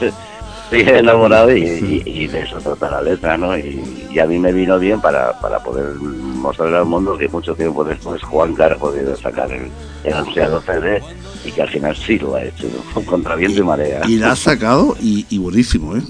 ¿eh? 0.06 0.12
Sigue 0.70 0.98
enamorado 0.98 1.54
y, 1.56 2.26
de 2.26 2.40
eso 2.40 2.58
trata 2.58 2.90
la 2.90 3.02
letra, 3.02 3.36
¿no? 3.36 3.56
Y, 3.56 4.18
a 4.18 4.26
mí 4.26 4.38
me 4.38 4.52
vino 4.52 4.78
bien 4.78 5.00
para, 5.00 5.38
para 5.40 5.58
poder 5.58 5.94
mostrarle 5.96 6.76
al 6.76 6.84
mundo 6.84 7.18
que 7.18 7.28
mucho 7.28 7.54
tiempo 7.54 7.82
después 7.82 8.22
Juan 8.22 8.54
Car 8.54 8.74
ha 8.74 8.76
podido 8.76 9.16
sacar 9.16 9.50
el, 9.50 9.68
el 10.04 10.14
ansiado 10.14 10.60
CD 10.62 11.02
y 11.44 11.50
que 11.50 11.62
al 11.62 11.68
final 11.68 11.96
sí 11.96 12.18
lo 12.18 12.36
ha 12.36 12.44
hecho, 12.44 12.68
contra 13.06 13.34
viento 13.34 13.60
y 13.60 13.64
marea. 13.64 14.02
Y 14.06 14.18
la 14.18 14.32
ha 14.32 14.36
sacado 14.36 14.96
y, 15.00 15.38
buenísimo, 15.38 15.96
¿eh? 15.96 16.02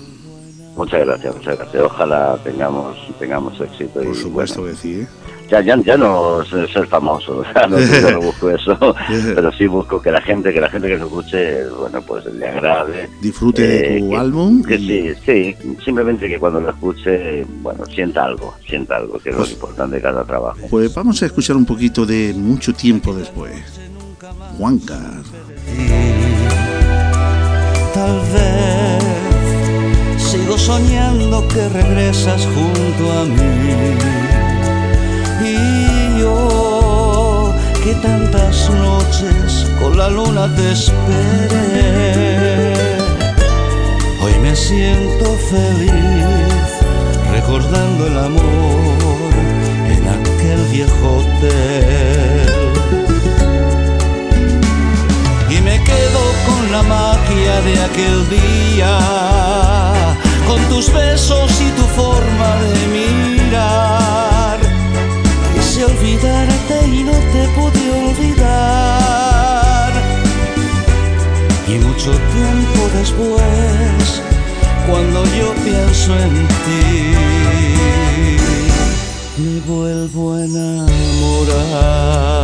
Muchas 0.76 1.06
gracias, 1.06 1.36
muchas 1.36 1.56
gracias. 1.58 1.82
Ojalá 1.82 2.38
tengamos 2.42 2.96
tengamos 3.18 3.60
éxito. 3.60 4.02
Por 4.02 4.16
supuesto 4.16 4.64
que 4.64 4.74
sí. 4.74 5.00
¿eh? 5.00 5.06
Ya, 5.50 5.60
ya, 5.60 5.76
ya 5.76 5.96
no 5.96 6.42
ser 6.44 6.86
famoso, 6.86 7.44
no, 7.68 7.78
no 8.10 8.20
busco 8.20 8.50
eso, 8.50 8.76
pero 9.34 9.52
sí 9.52 9.66
busco 9.66 10.00
que 10.00 10.10
la 10.10 10.22
gente, 10.22 10.52
que 10.52 10.60
la 10.60 10.70
gente 10.70 10.88
que 10.88 10.96
lo 10.96 11.04
escuche, 11.04 11.68
bueno, 11.68 12.00
pues 12.02 12.24
le 12.26 12.48
agrade. 12.48 13.10
Disfrute 13.20 13.62
de 13.62 13.98
eh, 13.98 14.00
tu 14.00 14.16
álbum. 14.16 14.62
Que 14.62 14.78
sí, 14.78 15.14
sí, 15.24 15.54
simplemente 15.84 16.28
que 16.28 16.38
cuando 16.38 16.60
lo 16.60 16.70
escuche, 16.70 17.44
bueno, 17.60 17.84
sienta 17.86 18.24
algo, 18.24 18.54
sienta 18.66 18.96
algo, 18.96 19.18
que 19.18 19.30
es 19.30 19.36
lo 19.36 19.42
pues 19.42 19.52
importante 19.52 19.96
de 19.96 20.02
cada 20.02 20.24
trabajo. 20.24 20.60
Pues 20.70 20.94
vamos 20.94 21.22
a 21.22 21.26
escuchar 21.26 21.56
un 21.56 21.66
poquito 21.66 22.06
de 22.06 22.32
mucho 22.34 22.72
tiempo 22.72 23.14
después. 23.14 23.52
Juanca. 24.56 24.98
Tal 24.98 26.13
soñando 30.64 31.46
que 31.48 31.68
regresas 31.68 32.46
junto 32.54 33.12
a 33.12 33.24
mí. 33.24 33.96
Y 35.44 36.20
yo 36.20 37.52
que 37.82 37.94
tantas 37.96 38.70
noches 38.70 39.66
con 39.78 39.98
la 39.98 40.08
luna 40.08 40.44
te 40.56 40.72
esperé. 40.72 41.92
Hoy 44.22 44.34
me 44.42 44.56
siento 44.56 45.26
feliz 45.52 46.70
recordando 47.30 48.06
el 48.06 48.18
amor 48.18 49.32
en 49.94 50.02
aquel 50.08 50.60
viejo 50.72 51.06
hotel. 51.18 52.64
con 56.46 56.72
la 56.72 56.82
magia 56.82 57.60
de 57.62 57.80
aquel 57.80 58.28
día, 58.28 58.98
con 60.46 60.60
tus 60.68 60.92
besos 60.92 61.50
y 61.60 61.70
tu 61.78 61.84
forma 62.00 62.50
de 62.62 62.72
mirar. 62.96 64.58
Quise 65.54 65.80
olvidarte 65.84 66.86
y 66.86 67.04
no 67.04 67.12
te 67.12 67.48
pude 67.56 67.84
olvidar. 68.08 69.92
Y 71.66 71.78
mucho 71.78 72.10
tiempo 72.10 72.90
después, 72.98 74.22
cuando 74.86 75.24
yo 75.38 75.54
pienso 75.64 76.14
en 76.16 76.34
ti, 76.64 76.90
me 79.38 79.60
vuelvo 79.60 80.34
a 80.34 80.44
enamorar. 80.44 82.43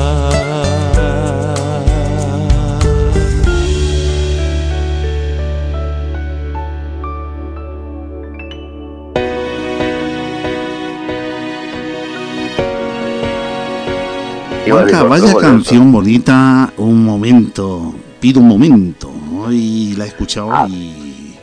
Vaya 14.92 15.34
canción 15.34 15.92
bonita, 15.92 16.72
un 16.76 17.04
momento, 17.04 17.94
pido 18.20 18.40
un 18.40 18.48
momento. 18.48 19.10
Y 19.50 19.94
la 19.96 20.04
he 20.04 20.08
escuchado 20.08 20.52
ah. 20.52 20.68
y, 20.68 21.36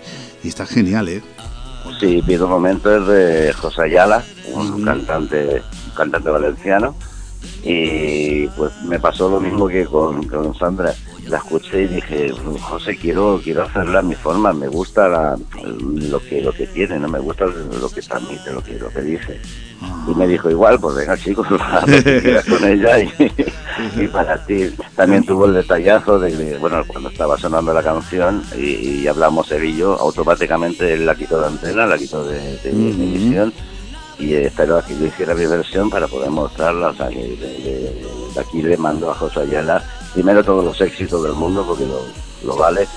está 0.44 0.66
genial, 0.66 1.10
¿eh? 1.10 1.22
Sí, 2.00 2.22
pido 2.26 2.46
un 2.46 2.52
momento 2.52 2.96
es 2.96 3.08
de 3.08 3.54
José 3.54 3.84
Ayala, 3.84 4.24
un 4.54 4.84
cantante, 4.84 5.62
un 5.88 5.96
cantante 5.96 6.30
valenciano. 6.30 6.96
Y 7.64 8.48
pues 8.50 8.72
me 8.88 9.00
pasó 9.00 9.30
lo 9.30 9.40
mismo 9.40 9.68
que 9.68 9.86
con, 9.86 10.24
con 10.28 10.54
Sandra 10.56 10.94
la 11.28 11.38
escuché 11.38 11.84
y 11.84 11.88
dije, 11.88 12.34
José, 12.62 12.96
quiero 12.98 13.40
quiero 13.44 13.64
hacerla 13.64 14.00
a 14.00 14.02
mi 14.02 14.16
forma, 14.16 14.54
me 14.54 14.68
gusta 14.68 15.36
lo 15.38 16.20
que 16.20 16.42
lo 16.42 16.52
que 16.52 16.68
tiene, 16.68 17.00
no 17.00 17.08
me 17.08 17.20
gusta 17.20 17.46
lo 17.46 17.90
que 17.90 18.02
transmite, 18.02 18.52
lo 18.52 18.64
que 18.64 18.80
lo 18.80 18.90
que 18.90 19.02
dice. 19.02 19.40
Y 20.08 20.16
me 20.16 20.28
dijo, 20.28 20.50
igual, 20.50 20.80
pues 20.80 20.96
venga 20.96 21.18
chicos, 21.18 21.48
con 22.50 22.64
ella 22.64 23.00
y, 23.00 24.08
para 24.08 24.44
ti. 24.46 24.74
También 24.96 25.24
tuvo 25.24 25.46
el 25.46 25.54
detallazo 25.54 26.18
de 26.20 26.58
bueno, 26.58 26.84
cuando 26.88 27.10
estaba 27.10 27.38
sonando 27.38 27.74
la 27.74 27.84
canción 27.84 28.44
y, 28.58 29.06
hablamos 29.08 29.52
él 29.52 29.66
y 29.66 29.78
yo, 29.78 30.00
automáticamente 30.00 30.94
él 30.94 31.06
la 31.06 31.16
quitó 31.16 31.40
de 31.42 31.48
antena, 31.48 31.86
la 31.86 31.98
quitó 31.98 32.26
de, 32.26 32.60
emisión 32.64 33.54
y 34.20 34.34
espero 34.34 34.84
que 34.84 34.98
yo 34.98 35.06
hiciera 35.06 35.36
mi 35.36 35.46
versión 35.46 35.90
para 35.90 36.08
poder 36.08 36.32
mostrarla, 36.32 36.90
o 36.90 36.96
sea, 36.96 37.08
de, 37.10 38.06
aquí 38.40 38.64
le 38.64 38.78
mando 38.78 39.12
a 39.12 39.14
José 39.14 39.42
Ayala 39.42 39.84
primero 40.18 40.44
todos 40.44 40.66
los 40.66 40.82
éxitos 40.82 41.22
del 41.22 41.34
mundo 41.34 41.64
porque 41.64 41.86
lo, 42.44 42.56
vale 42.56 42.88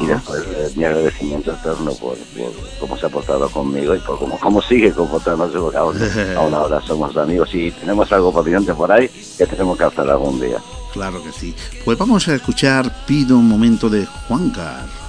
y 0.00 0.06
después 0.06 0.42
eh, 0.56 0.72
mi 0.74 0.82
agradecimiento 0.82 1.52
eterno 1.52 1.92
por, 1.94 2.16
cómo 2.80 2.96
se 2.96 3.06
ha 3.06 3.08
portado 3.08 3.48
conmigo 3.48 3.94
y 3.94 4.00
por 4.00 4.18
cómo, 4.18 4.36
cómo 4.40 4.60
sigue 4.60 4.90
comportándose 4.90 5.56
porque 5.56 5.76
aún, 6.36 6.52
ahora 6.52 6.80
somos 6.80 7.16
amigos 7.16 7.54
y 7.54 7.70
tenemos 7.70 8.10
algo 8.10 8.32
pendiente 8.34 8.74
por 8.74 8.90
ahí 8.90 9.08
que 9.38 9.46
tenemos 9.46 9.78
que 9.78 9.84
hacer 9.84 10.10
algún 10.10 10.40
día. 10.40 10.58
Claro 10.92 11.22
que 11.22 11.30
sí. 11.30 11.54
Pues 11.84 11.96
vamos 11.96 12.26
a 12.26 12.34
escuchar 12.34 12.92
Pido 13.06 13.36
un 13.36 13.48
momento 13.48 13.88
de 13.88 14.04
Juan 14.26 14.50
Car. 14.50 15.03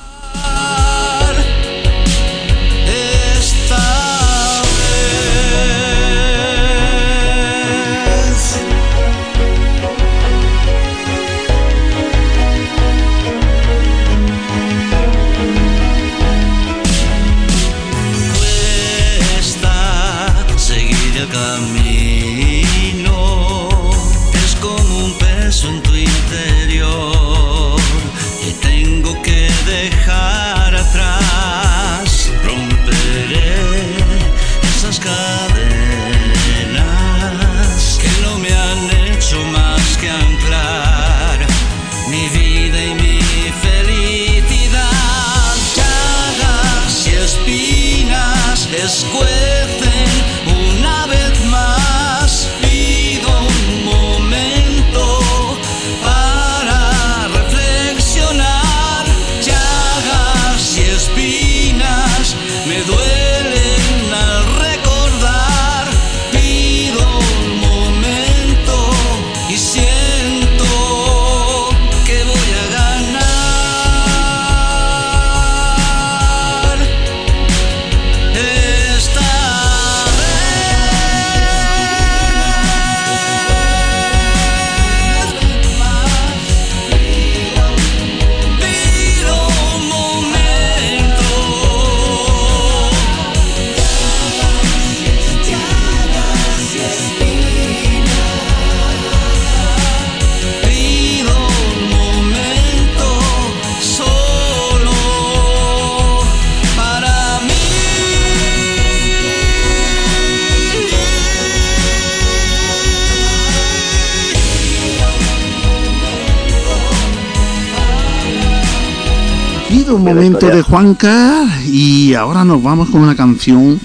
Momento 120.05 120.47
de 120.47 120.61
Juanca 120.61 121.45
y 121.65 122.13
ahora 122.13 122.45
nos 122.45 122.61
vamos 122.61 122.89
con 122.89 123.01
una 123.01 123.15
canción 123.15 123.79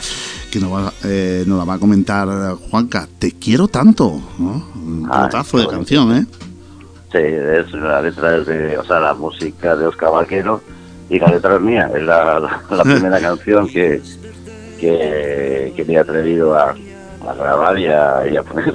que 0.51 0.61
nos, 0.61 0.73
va, 0.73 0.93
eh, 1.05 1.45
nos 1.47 1.59
la 1.59 1.65
va 1.65 1.75
a 1.75 1.79
comentar 1.79 2.29
Juanca. 2.71 3.09
Te 3.19 3.33
quiero 3.33 3.69
tanto, 3.69 4.21
¿no? 4.39 4.65
Un 4.75 5.09
pedazo 5.09 5.59
de 5.59 5.67
canción, 5.67 6.17
¿eh? 6.17 6.27
Sí, 7.13 7.19
es 7.19 7.73
la 7.73 8.03
letra 8.03 8.41
de, 8.41 8.79
o 8.79 8.85
sea, 8.85 9.01
la 9.01 9.15
música 9.15 9.75
de 9.75 9.87
Oscar 9.87 10.13
Vaquero 10.13 10.61
y 11.09 11.19
la 11.19 11.29
letra 11.29 11.57
es 11.57 11.61
mía. 11.61 11.91
Es 11.95 12.03
la, 12.03 12.41
la, 12.71 12.83
primera 12.85 13.21
canción 13.21 13.69
que, 13.69 14.01
que, 14.79 15.73
que 15.75 15.85
me 15.85 15.95
he 15.95 15.99
atrevido 15.99 16.55
a, 16.57 16.75
a 17.31 17.35
grabar 17.35 17.79
y 17.79 17.87
a, 17.87 18.27
y 18.31 18.37
a 18.37 18.43
poner. 18.43 18.75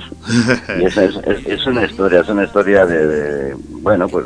y 0.79 0.85
es, 0.85 0.97
es, 0.97 1.15
es, 1.45 1.67
una 1.67 1.85
historia, 1.85 2.21
es 2.21 2.29
una 2.29 2.43
historia 2.43 2.85
de, 2.85 3.07
de, 3.07 3.55
bueno, 3.81 4.07
pues 4.07 4.25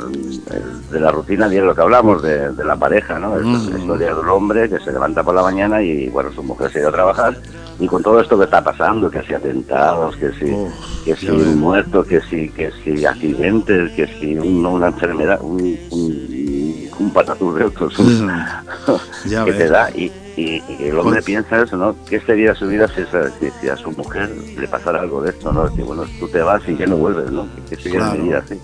de 0.90 1.00
la 1.00 1.10
rutina 1.10 1.48
de 1.48 1.60
lo 1.60 1.74
que 1.74 1.82
hablamos, 1.82 2.22
de, 2.22 2.50
de 2.52 2.64
la 2.64 2.76
pareja, 2.76 3.18
¿no? 3.18 3.36
Es 3.38 3.44
la 3.44 3.78
historia 3.78 4.14
de 4.14 4.20
un 4.20 4.28
hombre 4.28 4.68
que 4.68 4.78
se 4.80 4.92
levanta 4.92 5.22
por 5.22 5.34
la 5.34 5.42
mañana 5.42 5.82
y, 5.82 6.08
bueno, 6.08 6.32
su 6.32 6.42
mujer 6.42 6.70
se 6.70 6.78
ha 6.78 6.80
ido 6.82 6.90
a 6.90 6.92
trabajar 6.92 7.36
y 7.80 7.86
con 7.86 8.02
todo 8.02 8.20
esto 8.20 8.36
que 8.38 8.44
está 8.44 8.62
pasando, 8.62 9.10
que 9.10 9.22
si 9.22 9.32
atentados, 9.34 10.14
que 10.16 10.32
si, 10.32 10.52
oh, 10.52 10.68
que 11.04 11.16
si 11.16 11.30
un 11.30 11.58
muerto, 11.58 12.04
que 12.04 12.20
si, 12.20 12.50
que 12.50 12.70
si 12.84 13.06
accidentes, 13.06 13.92
que 13.92 14.06
si 14.06 14.36
un, 14.36 14.66
una 14.66 14.88
enfermedad, 14.88 15.40
un, 15.40 15.78
un, 15.90 16.90
un 16.98 17.12
patatús 17.12 17.56
de 17.56 17.64
otros, 17.64 17.94
que 19.46 19.52
te 19.52 19.68
da 19.68 19.90
y 19.90 20.12
y, 20.40 20.62
y 20.78 20.84
el 20.88 20.98
hombre 20.98 21.22
piensa 21.22 21.62
eso, 21.62 21.76
¿no? 21.76 21.94
¿Qué 22.08 22.20
sería 22.20 22.54
su 22.54 22.66
vida 22.66 22.88
si, 22.88 23.02
si, 23.04 23.50
si, 23.60 23.68
a 23.68 23.76
su 23.76 23.90
mujer 23.92 24.30
le 24.58 24.66
pasara 24.68 25.00
algo 25.00 25.22
de 25.22 25.30
esto, 25.30 25.52
¿no? 25.52 25.74
Que 25.74 25.82
bueno, 25.82 26.04
tú 26.18 26.28
te 26.28 26.40
vas 26.40 26.62
y 26.66 26.76
ya 26.76 26.86
no 26.86 26.96
vuelves, 26.96 27.30
¿no? 27.30 27.46
¿Qué 27.68 27.76
sería 27.76 27.98
claro. 27.98 28.18
mi 28.18 28.28
vida 28.28 28.38
así? 28.44 28.58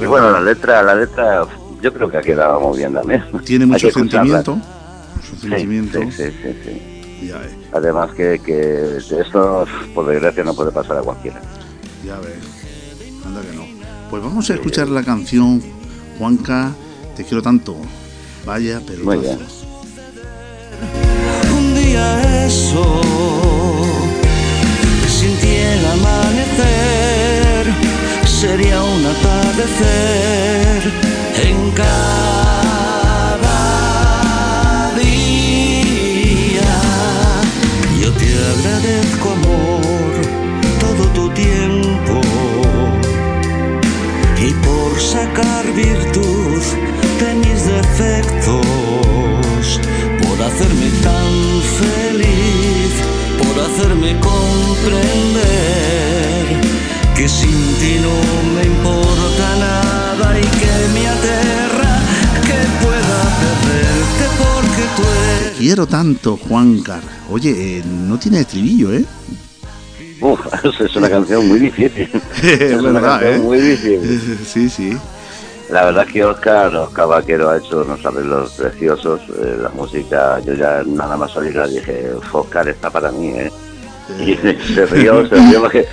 Y 0.00 0.06
bueno, 0.06 0.30
la 0.30 0.40
letra, 0.40 0.82
la 0.82 0.94
letra, 0.94 1.46
yo 1.82 1.92
creo 1.92 2.10
que 2.10 2.16
ha 2.16 2.22
quedado 2.22 2.60
muy 2.60 2.78
bien 2.78 2.94
también. 2.94 3.24
Tiene 3.44 3.66
mucho 3.66 3.90
sentimiento. 3.90 4.56
Mucho 4.56 5.36
sentimiento. 5.40 6.00
Sí, 6.02 6.12
sí, 6.12 6.24
sí, 6.42 6.56
sí. 6.64 7.26
Ya 7.28 7.38
ves. 7.38 7.52
Además 7.72 8.12
que, 8.14 8.40
que 8.44 8.96
esto, 8.96 9.66
por 9.94 10.06
desgracia, 10.06 10.44
no 10.44 10.54
puede 10.54 10.72
pasar 10.72 10.98
a 10.98 11.02
cualquiera. 11.02 11.40
Ya 12.04 12.18
ves. 12.20 13.22
Anda 13.24 13.40
que 13.42 13.56
no. 13.56 13.64
Pues 14.10 14.22
vamos 14.22 14.48
a 14.50 14.54
escuchar 14.54 14.88
la 14.88 15.02
canción 15.02 15.62
Juanca, 16.18 16.72
te 17.16 17.24
quiero 17.24 17.42
tanto. 17.42 17.76
Vaya, 18.44 18.80
pero... 18.86 19.04
Muy 19.04 19.18
bien 19.18 19.55
eso. 22.46 23.00
Sentí 25.08 25.54
el 25.56 25.84
amanecer 25.86 27.64
Sería 28.24 28.82
un 28.82 29.06
atardecer 29.06 30.82
En 31.42 31.70
cada 31.72 32.45
quiero 65.76 65.86
tanto, 65.90 66.38
Juan 66.38 66.80
Car. 66.80 67.02
Oye, 67.30 67.50
eh, 67.50 67.82
no 67.84 68.18
tiene 68.18 68.40
estribillo, 68.40 68.94
¿eh? 68.94 69.04
Uf, 70.22 70.40
es 70.80 70.96
una 70.96 71.10
canción 71.10 71.46
muy 71.46 71.58
difícil. 71.58 72.08
es 72.42 72.72
una 72.80 72.92
verdad, 72.92 73.20
canción 73.20 73.34
¿eh? 73.34 73.38
muy 73.40 73.58
difícil. 73.58 74.38
Sí, 74.46 74.70
sí. 74.70 74.96
La 75.68 75.84
verdad 75.84 76.06
que 76.06 76.24
Oscar, 76.24 76.74
Oscar 76.74 77.08
Vaquero 77.08 77.50
ha 77.50 77.58
hecho 77.58 77.82
unos 77.82 78.06
arreglos 78.06 78.52
preciosos. 78.52 79.20
Eh, 79.28 79.58
la 79.60 79.68
música, 79.68 80.40
yo 80.40 80.54
ya 80.54 80.82
nada 80.86 81.14
más 81.18 81.36
oírla 81.36 81.66
dije, 81.66 82.10
Oscar 82.32 82.66
está 82.70 82.88
para 82.88 83.12
mí, 83.12 83.28
¿eh? 83.36 83.52
Y 84.18 84.34
se 84.72 84.86
rió, 84.86 85.28
se 85.28 85.34
rió 85.34 85.60
porque, 85.60 85.84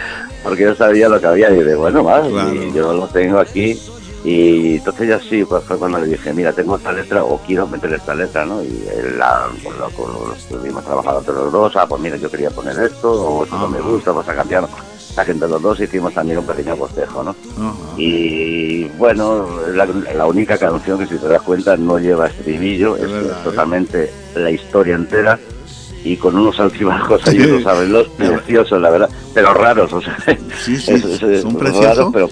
porque 0.44 0.64
yo 0.64 0.76
sabía 0.76 1.10
lo 1.10 1.20
que 1.20 1.28
había. 1.28 1.52
Y 1.52 1.56
dije, 1.58 1.76
bueno, 1.76 2.04
más, 2.04 2.26
Claro. 2.26 2.54
y 2.54 2.72
yo 2.72 2.94
lo 2.94 3.08
tengo 3.08 3.38
aquí. 3.40 3.78
Y 4.26 4.76
entonces 4.78 5.10
ya 5.10 5.20
sí, 5.20 5.44
pues 5.44 5.64
fue 5.66 5.78
cuando 5.78 6.00
le 6.00 6.08
dije, 6.08 6.32
mira, 6.34 6.54
tengo 6.54 6.78
esta 6.78 6.94
letra 6.94 7.24
o 7.26 7.38
quiero 7.40 7.68
meter 7.68 7.92
esta 7.94 8.16
letra, 8.16 8.46
¿no? 8.46 8.64
Y 8.64 8.84
la, 9.18 9.48
con 9.64 9.78
lo, 9.78 9.90
con 9.90 10.14
lo 10.14 10.34
estuvimos 10.34 10.84
trabajando 10.86 11.20
entre 11.20 11.34
los 11.36 11.52
dos, 11.52 11.76
ah, 11.76 11.86
pues 11.88 12.02
mira, 12.02 12.16
yo 12.16 12.32
quería 12.32 12.50
poner 12.50 12.78
esto, 12.80 13.12
o 13.12 13.44
esto 13.44 13.58
no 13.58 13.68
me 13.68 13.82
gusta, 13.82 14.12
vamos 14.12 14.30
a 14.30 14.36
cambiar. 14.36 14.66
La 15.18 15.26
gente 15.26 15.48
los 15.48 15.62
dos 15.62 15.80
hicimos 15.80 16.12
también 16.14 16.40
un 16.40 16.46
pequeño 16.48 16.76
cortejo, 16.78 17.22
¿no? 17.24 17.36
Y 17.98 18.86
bueno, 18.98 19.46
la, 19.74 19.86
la 19.86 20.26
única 20.26 20.58
canción 20.58 20.98
que 21.00 21.06
si 21.08 21.18
te 21.18 21.28
das 21.28 21.42
cuenta 21.42 21.78
no 21.78 22.00
lleva 22.00 22.28
estribillo, 22.28 22.96
Es 22.98 23.04
¿eh? 23.04 23.32
totalmente 23.44 24.12
la 24.36 24.50
historia 24.50 24.96
entera 24.96 25.38
y 26.04 26.18
con 26.18 26.38
unos 26.38 26.60
altibajos 26.60 27.26
ahí 27.28 27.40
unos 27.50 27.66
arreglos 27.68 28.08
preciosos, 28.18 28.82
la 28.82 28.90
verdad, 28.90 29.10
pero 29.34 29.54
raros, 29.54 29.94
o 29.94 30.02
sea, 30.02 30.18
Sí, 30.64 30.78
sí, 30.78 30.92
es- 30.94 31.22
es- 31.22 31.42
son 31.44 31.56
preciosos. 31.58 32.10
pero 32.12 32.28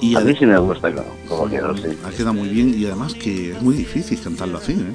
Y 0.00 0.16
a 0.16 0.20
mí 0.20 0.34
sí 0.38 0.46
me 0.46 0.58
gusta 0.58 0.90
como, 1.28 1.48
quedó, 1.48 1.76
sí. 1.76 1.88
ha 2.04 2.10
quedado 2.10 2.34
muy 2.34 2.48
bien 2.48 2.74
y 2.76 2.86
además 2.86 3.14
que 3.14 3.52
es 3.52 3.62
muy 3.62 3.74
difícil 3.74 4.20
cantarlo 4.22 4.58
así, 4.58 4.72
¿eh? 4.72 4.94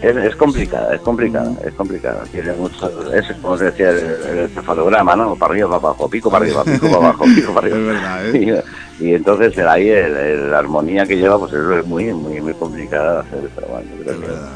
Es, 0.00 0.16
es 0.16 0.36
complicada, 0.36 0.94
es 0.94 1.00
complicada, 1.00 1.52
es 1.66 1.74
complicada. 1.74 2.22
Tiene 2.30 2.52
mucho, 2.52 3.12
es 3.12 3.26
como 3.42 3.58
se 3.58 3.64
decía 3.64 3.90
el, 3.90 4.38
el 4.38 4.48
cefalograma, 4.50 5.16
¿no? 5.16 5.34
Para 5.34 5.52
arriba, 5.52 5.68
para 5.68 5.78
abajo, 5.78 6.08
pico 6.08 6.30
para 6.30 6.44
arriba, 6.44 6.62
pico 6.64 6.86
para 6.86 6.96
abajo, 7.08 7.24
pico 7.24 7.52
para 7.52 7.66
Es 7.66 7.72
arriba. 7.74 7.92
verdad, 7.92 8.26
¿eh? 8.34 8.64
Y, 9.00 9.04
y 9.08 9.14
entonces 9.14 9.58
ahí 9.58 9.88
el- 9.88 10.16
el- 10.16 10.50
la 10.52 10.58
armonía 10.60 11.04
que 11.04 11.16
lleva, 11.16 11.36
pues 11.38 11.52
eso 11.52 11.76
es 11.78 11.84
muy, 11.84 12.04
muy, 12.14 12.40
muy 12.40 12.54
complicada 12.54 13.14
de 13.14 13.28
hacer, 13.28 13.50
pero 13.56 13.66
bueno, 13.66 13.88
creo 14.02 14.14
Es 14.14 14.20
que, 14.20 14.26
verdad. 14.26 14.48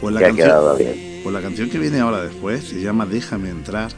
Pues 0.00 0.14
la, 0.14 0.18
que 0.18 0.24
ha 0.24 0.28
canción, 0.28 0.48
quedado 0.48 0.76
bien. 0.76 1.20
pues 1.22 1.32
la 1.34 1.40
canción 1.40 1.70
que 1.70 1.78
viene 1.78 2.00
ahora 2.00 2.22
después 2.24 2.64
se 2.64 2.80
llama 2.82 3.06
Déjame 3.06 3.50
entrar. 3.50 3.92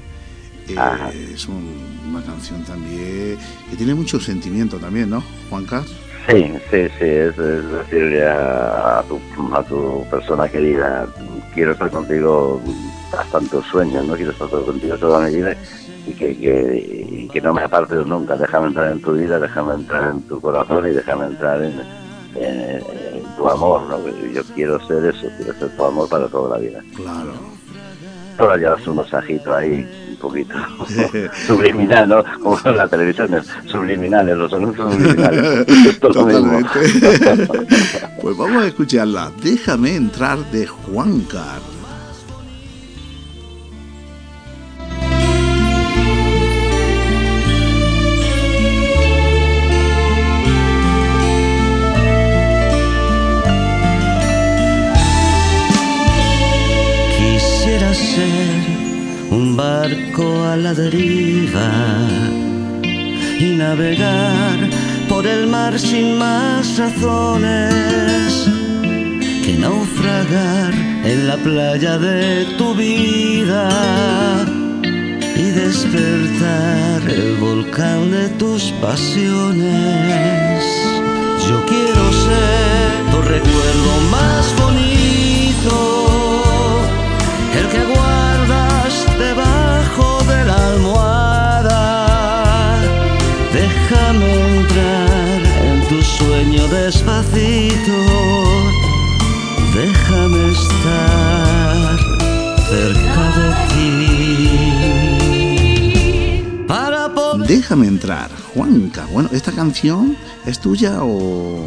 Eh, 0.68 0.74
Ajá. 0.78 1.10
es 1.10 1.48
un- 1.48 2.00
una 2.10 2.22
canción 2.22 2.62
también 2.64 3.38
que 3.70 3.76
tiene 3.76 3.94
mucho 3.94 4.20
sentimiento 4.20 4.78
también, 4.78 5.10
¿no, 5.10 5.22
Juan 5.50 5.64
Carlos? 5.64 5.94
Sí, 6.28 6.44
sí, 6.70 6.88
sí, 6.98 7.04
es, 7.04 7.38
es 7.38 7.70
decirle 7.72 8.26
a, 8.28 8.98
a 8.98 9.02
tu, 9.04 9.18
a 9.54 9.62
tu 9.62 10.04
persona 10.10 10.46
querida, 10.48 11.06
quiero 11.54 11.72
estar 11.72 11.90
contigo 11.90 12.60
hasta 13.18 13.38
en 13.38 13.48
tus 13.48 13.64
sueños, 13.66 14.06
no 14.06 14.14
quiero 14.14 14.32
estar 14.32 14.48
contigo 14.50 14.98
toda 14.98 15.26
mi 15.26 15.36
vida 15.36 15.56
y 16.06 16.12
que, 16.12 16.36
que, 16.36 17.08
y 17.10 17.28
que 17.28 17.40
no 17.40 17.54
me 17.54 17.62
apartes 17.62 18.04
nunca, 18.06 18.36
déjame 18.36 18.66
entrar 18.68 18.92
en 18.92 19.00
tu 19.00 19.12
vida, 19.14 19.38
déjame 19.38 19.74
entrar 19.74 20.10
en 20.10 20.20
tu 20.22 20.38
corazón 20.38 20.86
y 20.86 20.90
déjame 20.90 21.26
entrar 21.26 21.62
en, 21.62 21.80
en- 22.34 22.82
en 23.16 23.34
tu 23.36 23.48
amor, 23.48 23.82
¿no? 23.88 23.98
yo 24.34 24.42
quiero 24.54 24.78
ser 24.86 25.06
eso, 25.06 25.28
quiero 25.38 25.54
ser 25.58 25.70
tu 25.70 25.84
amor 25.84 26.08
para 26.10 26.28
toda 26.28 26.58
la 26.58 26.62
vida. 26.62 26.82
Claro. 26.94 27.32
Ahora 28.38 28.56
llevas 28.56 28.86
un 28.86 28.96
mensajito 28.96 29.54
ahí 29.54 29.86
un 30.10 30.16
poquito 30.16 30.54
subliminal, 31.46 32.08
¿no? 32.08 32.24
Como 32.42 32.58
en 32.64 32.76
la 32.76 32.88
televisión, 32.88 33.34
es 33.34 33.46
subliminales, 33.66 34.36
los 34.36 34.52
anuncios 34.52 34.94
subliminales. 34.94 35.66
Totalmente. 36.00 36.68
pues 38.22 38.36
vamos 38.36 38.62
a 38.62 38.66
escucharla. 38.66 39.32
Déjame 39.42 39.96
entrar 39.96 40.38
de 40.50 40.66
Juan 40.66 41.20
Car. 41.22 41.77
A 59.90 60.56
la 60.56 60.74
deriva 60.74 61.70
y 63.38 63.54
navegar 63.56 64.58
por 65.08 65.26
el 65.26 65.46
mar 65.46 65.78
sin 65.78 66.18
más 66.18 66.76
razones 66.76 68.46
que 69.44 69.56
naufragar 69.58 70.74
en 71.04 71.28
la 71.28 71.36
playa 71.36 71.98
de 71.98 72.44
tu 72.58 72.74
vida 72.74 73.68
y 75.36 75.50
despertar 75.62 77.02
el 77.08 77.36
volcán 77.36 78.10
de 78.10 78.28
tus 78.40 78.72
pasiones. 78.82 80.64
Yo 81.48 81.64
quiero 81.66 82.04
ser 82.26 82.88
tu 83.12 83.22
recuerdo 83.22 83.92
más 84.10 84.44
bonito, 84.60 85.27
Déjame 107.48 107.86
entrar, 107.86 108.28
Juanca. 108.54 109.06
Bueno, 109.10 109.30
¿esta 109.32 109.50
canción 109.52 110.14
es 110.44 110.60
tuya 110.60 110.98
o...? 111.02 111.58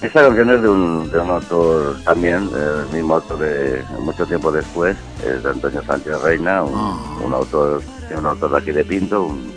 Esta 0.00 0.22
canción 0.22 0.48
es 0.50 0.62
de 0.62 0.68
un, 0.68 1.10
de 1.10 1.18
un 1.18 1.28
autor 1.28 1.96
también, 2.04 2.48
el 2.54 2.94
mismo 2.96 3.16
autor 3.16 3.38
de 3.40 3.82
mucho 4.00 4.24
tiempo 4.26 4.52
después, 4.52 4.96
es 5.26 5.42
de 5.42 5.50
Antonio 5.50 5.82
Sánchez 5.84 6.22
Reina, 6.22 6.62
un, 6.62 6.72
Ah. 6.74 7.18
un 7.26 7.34
autor, 7.34 7.82
un 8.16 8.26
autor 8.26 8.52
de 8.52 8.58
aquí 8.58 8.70
de 8.70 8.84
Pinto, 8.84 9.24
un, 9.24 9.52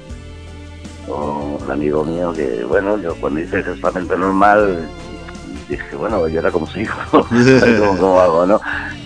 un 1.07 1.71
amigo 1.71 2.03
mío 2.03 2.33
que, 2.33 2.65
bueno, 2.65 2.97
yo 2.97 3.15
cuando 3.21 3.39
hice 3.39 3.57
el 3.59 3.65
testamento 3.65 4.17
normal 4.17 4.89
dije, 5.69 5.95
bueno, 5.95 6.27
yo 6.27 6.39
era 6.39 6.51
como 6.51 6.67
su 6.67 6.79
hijo, 6.79 6.99
como 7.99 8.19
algo, 8.19 8.45
¿no? 8.45 8.59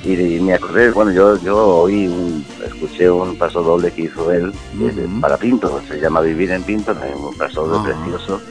Y, 0.04 0.14
y 0.14 0.40
me 0.40 0.54
acordé, 0.54 0.92
bueno, 0.92 1.12
yo, 1.12 1.38
yo 1.42 1.58
oí, 1.82 2.08
un, 2.08 2.46
escuché 2.66 3.10
un 3.10 3.36
paso 3.38 3.62
doble 3.62 3.92
que 3.92 4.04
hizo 4.04 4.32
él 4.32 4.52
eh, 4.82 5.08
para 5.22 5.38
Pinto, 5.38 5.82
se 5.88 6.00
llama 6.00 6.22
Vivir 6.22 6.52
en 6.52 6.64
Pinto, 6.64 6.96
un 7.16 7.38
paso 7.38 7.66
doble 7.68 7.94
Ah. 7.94 7.98
precioso. 8.04 8.42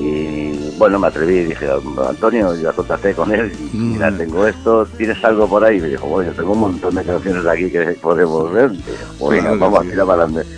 Y 0.00 0.70
bueno, 0.78 0.98
me 0.98 1.06
atreví 1.08 1.34
y 1.36 1.44
dije, 1.44 1.68
Antonio, 2.08 2.54
ya 2.56 2.72
contacté 2.72 3.14
con 3.14 3.30
él, 3.32 3.52
y, 3.72 3.76
mira, 3.76 4.10
Mm. 4.10 4.16
tengo 4.18 4.46
esto, 4.46 4.86
¿tienes 4.96 5.22
algo 5.22 5.46
por 5.46 5.62
ahí? 5.64 5.76
Y 5.76 5.80
me 5.82 5.88
dijo, 5.90 6.06
bueno, 6.06 6.30
yo 6.30 6.36
tengo 6.36 6.52
un 6.54 6.60
montón 6.60 6.94
de 6.94 7.04
canciones 7.04 7.46
aquí 7.46 7.70
que 7.70 7.96
podemos 8.00 8.50
ver. 8.52 8.72
Bueno, 9.18 9.42
Claro 9.42 9.58
vamos 9.58 9.80
a 9.80 9.82
tirar 9.82 10.06
para 10.06 10.22
adelante. 10.24 10.48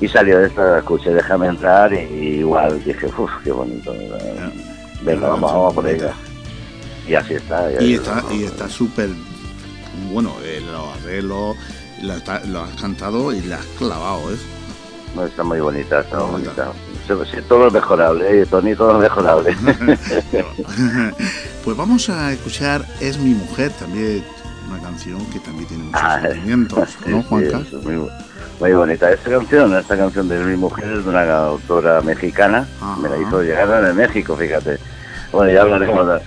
Y 0.00 0.08
salió 0.08 0.40
esto, 0.40 0.76
escuché, 0.76 1.14
déjame 1.14 1.46
entrar, 1.46 1.92
y, 1.94 1.96
y 1.96 2.26
igual 2.40 2.82
dije, 2.84 3.06
uff, 3.16 3.30
qué 3.42 3.52
bonito. 3.52 3.92
Venga, 5.02 5.28
vamos, 5.28 5.52
vamos 5.52 5.74
por 5.74 5.88
ella. 5.88 6.14
Y 7.06 7.14
así 7.14 7.34
está. 7.34 7.70
Y 7.82 7.94
está 7.94 8.24
y 8.30 8.44
está 8.44 8.68
súper 8.68 9.10
bueno 10.12 10.34
eh, 10.42 10.62
los 10.64 10.96
arreglos 10.96 11.56
lo, 12.02 12.60
has 12.62 12.80
cantado 12.80 13.32
y 13.32 13.40
la 13.42 13.56
has 13.56 13.66
clavado 13.78 14.32
¿eh? 14.32 14.36
No, 15.14 15.24
está 15.24 15.42
muy 15.42 15.58
bonita, 15.58 16.00
está 16.00 16.18
muy 16.18 16.42
Bonita. 16.42 16.66
bonita. 17.06 17.24
Sí, 17.26 17.36
sí, 17.36 17.42
todo 17.48 17.68
es 17.68 17.72
mejorable, 17.72 18.42
¿eh? 18.42 18.46
Tony, 18.46 18.74
todo 18.74 18.92
es 18.96 18.98
mejorable. 18.98 19.56
pues 21.64 21.76
vamos 21.76 22.10
a 22.10 22.32
escuchar 22.32 22.84
es 23.00 23.18
mi 23.18 23.34
mujer 23.34 23.72
también 23.72 24.22
una 24.68 24.80
canción 24.80 25.24
que 25.26 25.38
también 25.40 25.66
tiene 25.68 25.84
muchos 25.84 26.00
Ah, 26.02 26.20
sentimientos 26.20 26.88
Sí, 27.04 27.10
no 27.10 27.22
Juanca 27.22 27.60
muy, 27.82 28.08
muy 28.60 28.72
bonita. 28.72 29.10
Esta 29.12 29.30
canción, 29.30 29.76
esta 29.76 29.96
canción 29.96 30.28
de 30.28 30.38
mi 30.38 30.56
mujer 30.56 30.84
es 30.92 31.04
de 31.04 31.10
una 31.10 31.38
autora 31.38 32.00
mexicana, 32.00 32.66
Ajá. 32.80 32.96
me 33.00 33.08
la 33.08 33.18
hizo 33.18 33.42
llegar 33.42 33.82
de 33.84 33.92
México, 33.94 34.36
fíjate. 34.36 34.78
Bueno, 35.32 35.52
ya 35.52 35.62
hablaremos. 35.62 36.06
de- 36.06 36.20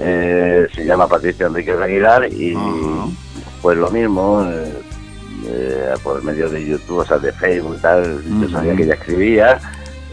eh, 0.00 0.66
se 0.74 0.84
llama 0.84 1.06
Patricia 1.06 1.46
Enríquez 1.46 1.80
Aguilar 1.80 2.32
y 2.32 2.54
Ajá. 2.54 3.06
pues 3.62 3.78
lo 3.78 3.90
mismo, 3.90 4.44
eh, 4.50 4.72
eh, 5.46 5.94
por 6.02 6.22
medio 6.24 6.48
de 6.48 6.64
YouTube, 6.66 6.98
o 6.98 7.04
sea, 7.04 7.18
de 7.18 7.32
Facebook 7.32 7.76
y 7.78 7.82
tal, 7.82 8.22
yo 8.40 8.48
sabía 8.48 8.74
que 8.74 8.82
ella 8.84 8.94
escribía, 8.94 9.58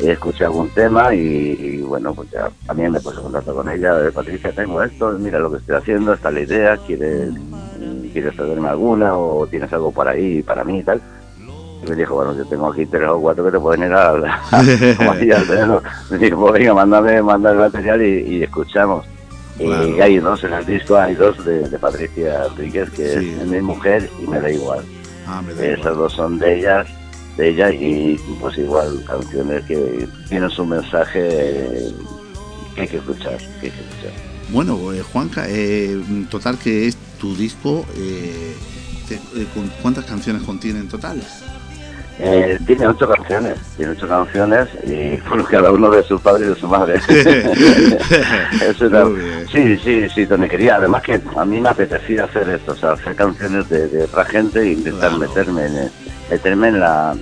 escuché 0.10 0.46
algún 0.46 0.70
tema 0.70 1.14
y, 1.14 1.20
y, 1.60 1.82
bueno, 1.82 2.14
pues 2.14 2.30
ya 2.32 2.50
también 2.66 2.92
me 2.92 3.00
puse 3.00 3.18
en 3.18 3.24
contacto 3.24 3.54
con 3.56 3.70
ella, 3.70 4.00
eh, 4.08 4.12
Patricia, 4.12 4.52
tengo 4.52 4.82
esto, 4.82 5.12
mira 5.20 5.40
lo 5.40 5.52
que 5.52 5.58
estoy 5.58 5.76
haciendo, 5.76 6.14
esta 6.14 6.30
es 6.30 6.34
la 6.36 6.42
idea, 6.42 6.78
¿quieres, 6.78 7.30
¿quieres 8.12 8.36
cederme 8.36 8.70
alguna 8.70 9.16
o 9.16 9.46
tienes 9.48 9.72
algo 9.74 9.92
por 9.92 10.08
ahí 10.08 10.42
para 10.44 10.64
mí 10.64 10.80
y 10.80 10.84
tal? 10.84 11.02
Y 11.86 11.90
me 11.90 11.96
dijo, 11.96 12.16
bueno, 12.16 12.36
yo 12.36 12.46
tengo 12.46 12.72
aquí 12.72 12.86
tres 12.86 13.08
o 13.10 13.20
cuatro 13.20 13.44
que 13.46 13.52
te 13.52 13.60
pueden 13.60 13.84
ir 13.88 13.94
a, 13.94 14.14
teléfono. 15.48 15.82
Me 16.12 16.18
dijo, 16.20 16.40
pues 16.40 16.54
venga, 16.54 16.74
mándame, 16.76 17.22
mándame 17.24 17.56
el 17.56 17.72
material 17.72 18.02
y, 18.04 18.20
y 18.38 18.44
escuchamos. 18.44 19.06
Claro. 19.58 19.88
Y 19.88 20.00
hay 20.02 20.18
dos 20.20 20.44
en 20.44 20.54
el 20.54 20.66
disco, 20.66 20.96
hay 20.96 21.16
dos 21.16 21.44
de, 21.44 21.68
de 21.70 21.78
Patricia 21.80 22.46
Enríquez, 22.46 22.90
que 22.92 23.20
Sí. 23.20 23.38
es 23.42 23.48
mi 23.48 23.62
mujer 23.62 24.10
y 24.22 24.28
me 24.28 24.40
da 24.40 24.50
igual. 24.52 24.80
ah, 25.28 25.42
me 25.46 25.54
da 25.54 25.66
Esas 25.66 25.80
igual. 25.80 25.98
dos 25.98 26.14
son 26.14 26.40
de 26.40 26.58
ellas, 26.60 26.88
de 27.42 27.50
ella 27.50 27.72
y 27.72 28.20
pues 28.40 28.56
igual 28.60 29.04
canciones 29.08 29.64
que 29.66 30.08
tienen 30.30 30.50
su 30.52 30.64
mensaje 30.66 31.90
que 32.76 32.82
hay 32.82 32.88
que 32.88 32.98
escuchar, 32.98 33.38
que 33.38 33.66
hay 33.68 33.72
que 33.72 33.82
escuchar. 33.82 34.12
bueno 34.50 34.94
eh, 34.94 35.02
Juanca 35.02 35.46
eh, 35.48 36.00
total 36.30 36.58
que 36.60 36.88
es 36.88 36.96
tu 37.20 37.36
disco 37.36 37.84
eh, 37.98 38.54
te- 39.10 39.16
eh, 39.42 39.48
¿cuántas 39.82 40.06
canciones 40.06 40.44
contiene 40.44 40.80
en 40.82 40.88
total? 40.88 41.20
Eh, 42.24 42.60
tiene 42.68 42.86
ocho 42.86 43.10
canciones, 43.10 43.58
tiene 43.78 43.94
ocho 43.94 44.08
canciones 44.08 44.68
y 44.86 45.18
por 45.30 45.44
cada 45.50 45.72
uno 45.72 45.90
de 45.90 46.04
su 46.04 46.20
padre 46.20 46.46
y 46.46 46.50
de 46.50 46.56
su 46.56 46.68
madre. 46.68 47.00
Eso 48.70 48.86
era- 48.86 49.08
sí, 49.52 49.76
sí, 49.84 50.08
sí, 50.14 50.28
Tony 50.28 50.48
quería. 50.48 50.76
Además 50.76 51.02
que 51.02 51.20
a 51.36 51.46
mí 51.46 51.60
me 51.60 51.70
apetecía 51.70 52.26
hacer 52.26 52.48
esto, 52.50 52.74
o 52.74 52.76
sea, 52.76 52.92
hacer 52.92 53.16
canciones 53.16 53.68
de, 53.70 53.88
de 53.88 54.04
otra 54.04 54.26
gente 54.26 54.60
e 54.62 54.74
intentar 54.74 55.10
Claro. 55.16 55.18
meterme 55.18 55.66
en, 55.66 55.92
meterme 56.30 56.68
en 56.68 56.80
la 56.80 57.16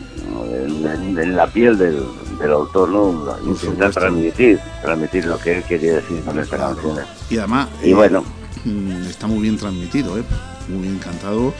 en, 0.45 0.85
en- 0.85 1.17
en 1.19 1.35
la 1.35 1.47
piel 1.47 1.77
del, 1.77 2.03
del 2.39 2.51
autor, 2.51 2.89
¿no? 2.89 3.35
Intentar 3.45 3.91
transmitir, 3.91 4.59
transmitir 4.81 5.25
lo 5.25 5.37
que 5.39 5.57
él 5.57 5.63
quería 5.63 5.95
decir 5.95 6.21
con 6.23 6.39
estas 6.39 6.59
Claro. 6.59 6.75
canciones. 6.75 7.05
y 7.29 7.37
además 7.37 7.69
Y 7.83 7.91
eh, 7.91 7.93
bueno, 7.95 8.23
mm, 8.65 9.03
está 9.09 9.27
muy 9.27 9.39
bien 9.39 9.57
transmitido, 9.57 10.17
¿eh? 10.17 10.23
muy 10.67 10.83
bien 10.83 10.99
cantado 10.99 11.53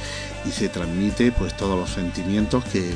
y 0.46 0.52
se 0.52 0.70
transmite 0.70 1.32
pues 1.32 1.56
todos 1.58 1.78
los 1.78 1.90
sentimientos 1.90 2.64
que, 2.66 2.94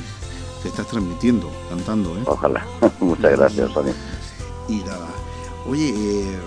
que 0.62 0.68
estás 0.70 0.88
transmitiendo, 0.88 1.52
cantando. 1.70 2.18
¿eh? 2.18 2.22
ojalá. 2.26 2.66
Muchas 3.00 3.32
gracias, 3.38 3.74
Tony. 3.74 3.92
Y 4.70 4.78
nada, 4.78 5.08
oye, 5.68 5.90
eh, 5.90 6.38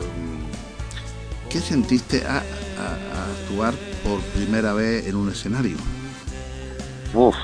¿qué 1.51 1.61
sentiste 1.61 2.25
a, 2.27 2.39
a- 2.39 2.39
a 2.39 3.25
actuar 3.43 3.75
por 4.05 4.21
primera 4.35 4.73
vez 4.73 5.07
en 5.07 5.17
un 5.17 5.29
escenario? 5.31 5.77
Uf, 7.15 7.35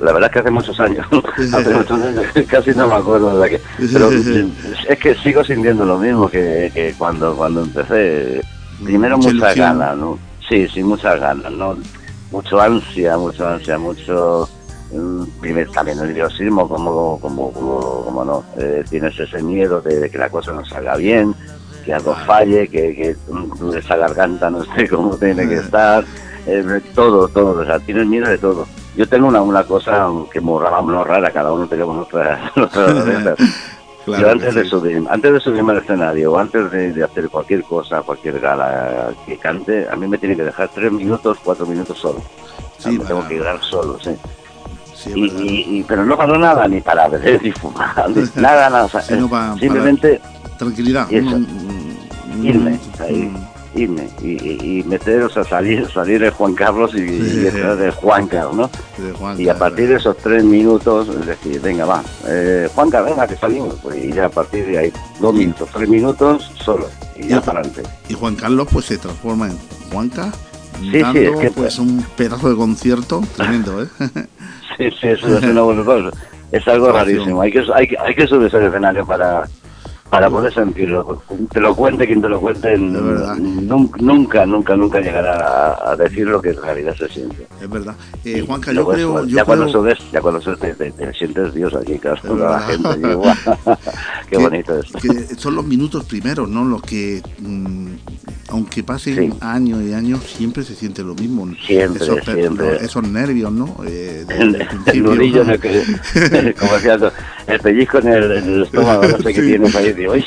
la 0.00 0.12
verdad 0.12 0.28
es 0.30 0.32
que 0.32 0.38
hace 0.40 0.50
muchos 0.50 0.78
años, 0.80 1.06
hace 1.52 1.74
muchos 1.74 2.00
años, 2.02 2.24
casi 2.48 2.70
no 2.70 2.86
me 2.88 2.94
acuerdo 2.94 3.40
de 3.40 3.50
que, 3.50 3.60
pero 3.92 4.10
es 4.10 4.98
que 4.98 5.14
sigo 5.16 5.44
sintiendo 5.44 5.84
lo 5.84 5.98
mismo 5.98 6.28
que, 6.28 6.70
que 6.72 6.94
cuando 6.96 7.36
cuando 7.36 7.62
empecé. 7.62 8.40
Primero 8.84 9.16
Mucha 9.16 9.32
muchas 9.32 9.56
ilusión. 9.56 9.78
ganas, 9.78 9.96
¿no? 9.96 10.18
Sí, 10.48 10.68
sí, 10.68 10.84
muchas 10.84 11.18
ganas, 11.18 11.50
¿no? 11.52 11.76
Mucho 12.30 12.60
ansia, 12.60 13.16
mucho 13.18 13.48
ansia, 13.48 13.76
mucho 13.76 14.48
mm, 14.92 15.24
primer 15.40 15.68
también 15.70 15.98
el 15.98 16.06
nerviosismo, 16.06 16.68
como, 16.68 17.18
como, 17.20 17.52
como, 17.52 17.80
como 18.04 18.24
no, 18.24 18.44
eh, 18.56 18.84
tienes 18.88 19.18
ese 19.18 19.42
miedo 19.42 19.80
de, 19.80 19.98
de 19.98 20.10
que 20.10 20.18
la 20.18 20.28
cosa 20.28 20.52
no 20.52 20.64
salga 20.64 20.94
bien, 20.96 21.34
que 21.84 21.92
algo 21.92 22.14
falle, 22.24 22.68
que, 22.68 22.94
que 22.94 23.16
mm, 23.32 23.74
esa 23.76 23.96
garganta 23.96 24.48
no 24.48 24.62
esté 24.62 24.88
como 24.88 25.16
tiene 25.16 25.48
que 25.48 25.56
estar, 25.56 26.04
eh, 26.48 26.80
todo, 26.94 27.28
todo, 27.28 27.60
o 27.60 27.64
sea, 27.64 27.78
tienes 27.80 28.06
miedo 28.06 28.28
de 28.28 28.38
todo. 28.38 28.66
Yo 28.96 29.06
tengo 29.08 29.28
una, 29.28 29.40
una 29.42 29.62
cosa 29.64 30.08
que 30.32 30.40
no 30.40 30.58
rara, 31.04 31.30
cada 31.30 31.52
uno 31.52 31.66
tenemos 31.66 31.94
nuestras 31.96 32.56
nuestras 32.56 33.04
recetas. 33.04 33.38
Claro 34.04 34.22
Yo 34.22 34.26
que 34.26 34.32
antes 34.32 34.54
de 34.54 34.64
subir, 34.64 35.06
antes 35.10 35.32
de 35.34 35.40
subirme 35.40 35.72
al 35.72 35.78
escenario, 35.78 36.38
antes 36.38 36.70
de, 36.70 36.92
de 36.92 37.04
hacer 37.04 37.28
cualquier 37.28 37.62
cosa, 37.64 38.00
cualquier 38.02 38.40
gala 38.40 39.10
que 39.26 39.36
cante, 39.36 39.86
a 39.90 39.96
mí 39.96 40.08
me 40.08 40.16
tiene 40.16 40.34
que 40.34 40.44
dejar 40.44 40.68
tres 40.74 40.90
minutos, 40.90 41.36
cuatro 41.44 41.66
minutos 41.66 41.98
solo. 41.98 42.18
O 42.18 42.80
sea, 42.80 42.90
Sí, 42.90 42.98
tengo 42.98 43.26
que 43.28 43.36
quedar 43.36 43.60
solo, 43.62 43.98
sí. 44.00 44.10
Y, 45.14 45.26
y- 45.26 45.78
y- 45.78 45.84
pero 45.84 46.04
no 46.04 46.16
para 46.16 46.36
nada, 46.38 46.66
ni 46.66 46.80
para 46.80 47.06
beber, 47.08 47.40
ni 47.44 47.52
fumar, 47.52 48.08
ni 48.10 48.22
nada, 48.40 48.70
nada. 48.70 48.84
o 48.84 48.88
sea, 48.88 49.00
Sino 49.02 49.28
pa- 49.28 49.48
para- 49.50 49.58
simplemente 49.60 50.20
Tranquilidad. 50.58 51.06
eso. 51.12 51.38
Mm, 51.38 51.42
mm, 52.40 52.44
Irme, 52.46 52.70
mm, 52.72 53.02
ahí. 53.02 53.32
Irme 53.74 54.08
y, 54.22 54.28
y- 54.32 54.78
y 54.80 54.84
meter, 54.84 55.22
o 55.22 55.28
sea, 55.30 55.44
salir, 55.44 55.88
salir 55.94 56.20
de 56.20 56.30
Juan 56.30 56.54
Carlos 56.54 56.92
y, 56.94 57.00
y 57.00 57.46
entrar 57.46 57.76
de 57.76 57.90
Juan 57.92 58.26
Carlos, 58.26 58.54
¿no? 58.56 58.70
de 59.04 59.12
Juan 59.12 59.38
Y 59.40 59.44
a 59.44 59.52
Carlos. 59.52 59.58
partir 59.60 59.88
de 59.88 59.94
esos 59.96 60.16
tres 60.18 60.42
minutos, 60.44 61.08
es 61.08 61.26
decir, 61.26 61.60
venga, 61.60 61.84
va, 61.84 62.02
eh, 62.26 62.68
Juanca, 62.74 63.02
venga, 63.02 63.26
que 63.26 63.36
salimos. 63.36 63.74
Pues, 63.82 64.02
y 64.04 64.12
ya 64.12 64.26
a 64.26 64.28
partir 64.30 64.66
de 64.66 64.78
ahí, 64.78 64.92
dos 65.20 65.34
minutos, 65.34 65.68
tres 65.72 65.88
minutos, 65.88 66.50
solo. 66.64 66.86
Y 67.16 67.28
ya 67.28 67.40
para 67.40 67.60
adelante. 67.60 67.82
Y 68.08 68.14
Juan 68.14 68.36
Carlos 68.36 68.68
pues 68.72 68.86
se 68.86 68.96
transforma 68.98 69.48
en 69.48 69.58
Juanca, 69.92 70.32
sí, 70.80 70.98
dando 70.98 71.20
es 71.20 71.36
que- 71.40 71.50
pues 71.50 71.78
un 71.78 72.04
pedazo 72.16 72.48
de 72.50 72.56
concierto 72.56 73.22
tremendo, 73.36 73.82
¿eh? 73.82 73.86
Sí, 74.76 74.90
sí, 75.00 75.08
eso 75.08 75.36
es 75.38 75.44
una 75.44 75.62
buena 75.62 75.84
cosa. 75.84 76.10
Es 76.52 76.66
algo 76.66 76.90
rarísimo. 76.90 77.42
Hay 77.42 77.50
que, 77.52 77.58
hay, 77.74 77.88
hay 78.06 78.14
que 78.14 78.26
subirse 78.26 78.56
al 78.56 78.64
escenario 78.68 79.04
para, 79.04 79.46
para 80.10 80.30
poder 80.30 80.52
sentirlo. 80.54 81.22
Te 81.52 81.60
lo 81.60 81.74
cuente 81.76 82.06
quien 82.06 82.22
te 82.22 82.28
lo 82.28 82.40
cuente, 82.40 82.76
nunca, 82.78 84.46
nunca, 84.46 84.76
nunca, 84.76 85.00
llegará 85.00 85.74
a, 85.74 85.92
a 85.92 85.96
decir 85.96 86.26
lo 86.26 86.40
que 86.40 86.50
en 86.50 86.62
realidad 86.62 86.94
se 86.96 87.08
siente. 87.08 87.46
es 87.60 87.68
verdad. 87.70 87.94
Eh, 88.24 88.38
Y 88.42 88.46
Juanca, 88.46 88.72
yo 88.72 88.86
creo, 88.86 89.24
yo 89.26 89.36
ya 89.36 89.44
cuando 89.44 89.66
creo- 89.66 89.80
subes, 89.82 89.98
ya 90.12 90.20
cuando 90.20 90.40
subes 90.40 90.58
te, 90.60 90.74
te- 90.74 90.90
te 90.92 91.12
sientes 91.14 91.54
Dios 91.54 91.74
aquí, 91.74 91.98
claro, 91.98 92.20
toda 92.22 92.52
la 92.52 92.60
gente. 92.60 92.88
allí, 93.04 93.14
guau, 93.14 93.34
qué 94.28 94.36
que- 94.36 94.38
bonito 94.38 94.78
es. 94.78 94.92
que 94.92 95.34
son 95.36 95.54
los 95.54 95.64
minutos 95.66 96.04
primeros, 96.04 96.48
¿no? 96.48 96.64
Los 96.64 96.82
que, 96.82 97.22
mm, 97.40 97.88
aunque 98.50 98.82
pasen 98.82 99.16
Sí. 99.32 99.38
años 99.40 99.82
y 99.82 99.92
años, 99.92 100.20
siempre 100.24 100.62
se 100.62 100.74
siente 100.74 101.02
lo 101.02 101.14
mismo. 101.14 101.46
Siempre, 101.66 102.02
esos, 102.02 102.24
siempre. 102.24 102.72
los- 102.74 102.82
esos 102.82 103.02
nervios, 103.08 103.52
¿no? 103.52 103.76
Eh, 103.86 104.24
El, 104.38 104.66
el 104.86 105.02
nudillo 105.02 105.42
el 105.42 105.60
que, 105.60 106.54
como 106.58 106.72
decía, 106.74 106.98
el 107.46 107.60
pellizco 107.60 107.98
en 107.98 108.08
el, 108.08 108.32
en 108.32 108.44
el 108.54 108.62
estómago, 108.64 109.02
no 109.06 109.18
sé 109.18 109.34
qué 109.34 109.40
Sí. 109.40 109.46
tienes 109.48 109.74
ahí, 109.76 109.92
digo, 109.98 110.12
"Uy, 110.14 110.24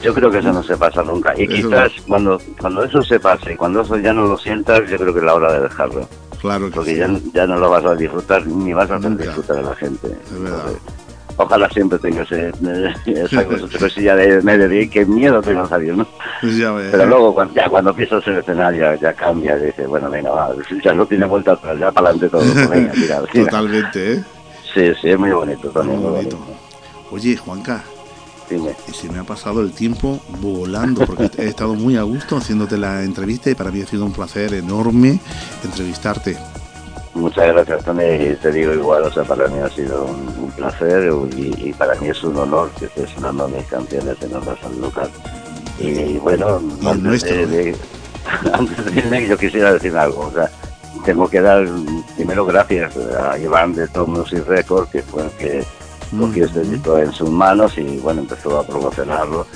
Yo 0.00 0.14
creo 0.14 0.30
que 0.30 0.38
eso 0.38 0.52
no 0.52 0.62
se 0.62 0.76
pasa 0.76 1.02
nunca. 1.02 1.34
Y 1.36 1.42
Eso 1.42 1.68
quizás 1.68 1.90
cuando, 2.06 2.40
cuando 2.60 2.84
eso 2.84 3.02
se 3.02 3.18
pase 3.18 3.54
y 3.54 3.56
cuando 3.56 3.80
eso 3.80 3.96
ya 3.98 4.12
no 4.12 4.26
lo 4.28 4.38
sientas, 4.38 4.88
yo 4.88 4.96
creo 4.96 5.12
que 5.12 5.18
es 5.18 5.24
la 5.24 5.34
hora 5.34 5.52
de 5.54 5.60
dejarlo. 5.62 6.08
Claro 6.40 6.66
que 6.66 6.74
Porque 6.76 6.92
sí. 6.92 6.98
ya, 7.00 7.10
ya 7.34 7.46
no 7.48 7.56
lo 7.58 7.68
vas 7.68 7.84
a 7.84 7.96
disfrutar 7.96 8.46
ni 8.46 8.72
vas 8.72 8.88
a 8.92 8.94
hacer 8.94 9.10
Nunca. 9.10 9.24
disfrutar 9.24 9.58
a 9.58 9.62
la 9.62 9.74
gente. 9.74 10.06
Es 10.06 10.40
verdad. 10.40 10.58
Entonces, 10.68 10.82
ojalá 11.36 11.68
siempre 11.70 11.98
tenga 11.98 12.22
ese, 12.22 12.52
esa 13.06 13.44
cosa- 13.44 13.78
cosilla 13.78 14.14
de 14.14 14.40
medio 14.42 14.68
de 14.68 14.88
qué 14.88 15.04
miedo 15.04 15.42
tengo 15.42 15.62
a 15.62 15.68
salir, 15.68 15.96
¿no? 15.96 16.06
Ya. 16.44 16.72
Pero 16.92 17.06
luego, 17.06 17.34
cuando, 17.34 17.54
ya 17.54 17.68
cuando 17.68 17.90
empiezas 17.90 18.24
el 18.28 18.36
escenario, 18.38 18.94
ya 18.94 19.12
cambia, 19.14 19.58
y 19.58 19.66
dices, 19.66 19.88
bueno, 19.88 20.08
venga, 20.08 20.30
va, 20.30 20.50
ya 20.84 20.92
no 20.94 21.06
tiene 21.06 21.26
vuelta 21.26 21.54
atrás, 21.54 21.76
ya 21.76 21.90
para 21.90 22.10
adelante 22.10 22.28
todo. 22.38 22.68
venga, 22.70 22.92
tira. 22.92 23.20
Totalmente, 23.32 24.12
¿eh? 24.12 24.24
Sí, 24.72 24.92
sí, 25.02 25.10
es 25.10 25.18
muy 25.18 25.32
bonito 25.32 25.70
también, 25.70 26.00
Muy 26.00 26.10
bonito. 26.12 26.38
Oye, 27.10 27.36
Juanca, 27.36 27.82
Dime. 28.48 28.74
y 28.88 28.92
se 28.92 29.08
me 29.10 29.18
ha 29.18 29.24
pasado 29.24 29.60
el 29.60 29.72
tiempo 29.72 30.20
volando 30.40 31.04
porque 31.04 31.30
he 31.38 31.48
estado 31.48 31.74
muy 31.74 31.96
a 31.96 32.02
gusto 32.02 32.36
haciéndote 32.36 32.78
la 32.78 33.02
entrevista 33.02 33.50
y 33.50 33.54
para 33.54 33.70
mí 33.70 33.82
ha 33.82 33.86
sido 33.86 34.04
un 34.04 34.12
placer 34.12 34.54
enorme 34.54 35.18
entrevistarte. 35.64 36.36
Muchas 37.14 37.48
gracias, 37.48 37.84
Tony, 37.84 38.34
te 38.40 38.52
digo 38.52 38.72
igual, 38.72 39.02
o 39.02 39.12
sea, 39.12 39.24
para 39.24 39.48
mí 39.48 39.58
ha 39.58 39.68
sido 39.70 40.04
un, 40.04 40.50
placer 40.52 41.12
y, 41.36 41.68
y 41.68 41.72
para 41.72 41.94
mí 41.96 42.08
es 42.08 42.22
un 42.22 42.36
honor 42.36 42.70
que 42.78 42.84
estés 42.86 43.10
sonando 43.10 43.48
mis 43.48 43.64
canciones 43.66 44.16
en 44.22 44.34
Onda 44.34 44.56
San 44.62 44.80
Lucas. 44.80 45.08
Y 45.80 46.16
bueno, 46.18 46.60
Y 46.80 46.86
nuestro, 46.98 47.34
de, 47.34 47.46
de- 47.46 47.76
antes 48.52 48.84
de 48.84 48.98
irme, 49.00 49.26
yo 49.26 49.36
quisiera 49.36 49.72
decir 49.72 49.96
algo, 49.96 50.26
o 50.26 50.32
sea, 50.32 50.50
tengo 51.04 51.28
que 51.28 51.40
dar 51.40 51.66
primero 52.16 52.44
gracias 52.44 52.96
a 52.96 53.38
Iván 53.38 53.74
de 53.74 53.88
Tom 53.88 54.10
Music 54.10 54.44
Record, 54.46 54.88
que 54.88 55.02
fue 55.02 55.24
el 55.24 55.30
que 55.32 55.64
cogió 56.18 56.44
este 56.46 56.60
disco 56.62 56.98
en 56.98 57.12
sus 57.12 57.30
manos 57.30 57.76
y 57.78 57.98
bueno, 57.98 58.20
empezó 58.22 58.58
a 58.58 58.66
promocionarlo. 58.66 59.46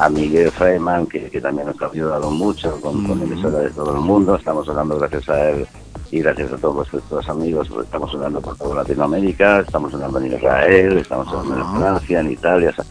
A 0.00 0.08
Miguel 0.08 0.52
Freiman, 0.52 1.06
que, 1.08 1.28
que 1.28 1.40
también 1.40 1.66
nos 1.66 1.82
ha 1.82 1.86
ayudado 1.86 2.30
mucho 2.30 2.80
con, 2.80 3.04
con 3.04 3.18
Mm. 3.18 3.22
emisoras 3.32 3.64
de 3.64 3.70
todo 3.70 3.94
el 3.96 4.00
mundo. 4.00 4.36
Estamos 4.36 4.68
hablando 4.68 4.96
gracias 4.96 5.28
a 5.28 5.50
él 5.50 5.66
y 6.12 6.20
gracias 6.20 6.52
a 6.52 6.56
todos 6.56 6.92
nuestros 6.92 7.28
amigos. 7.28 7.68
pues 7.68 7.84
estamos 7.86 8.12
sonando 8.12 8.40
por 8.40 8.56
toda 8.56 8.76
Latinoamérica, 8.76 9.58
estamos 9.58 9.90
sonando 9.90 10.20
en 10.20 10.32
Israel, 10.34 10.98
estamos 10.98 11.26
sonando 11.28 11.64
Ajá. 11.64 11.74
en 11.74 11.80
Francia, 11.80 12.20
en 12.20 12.30
Italia. 12.30 12.70
o 12.70 12.74
sea, 12.74 12.84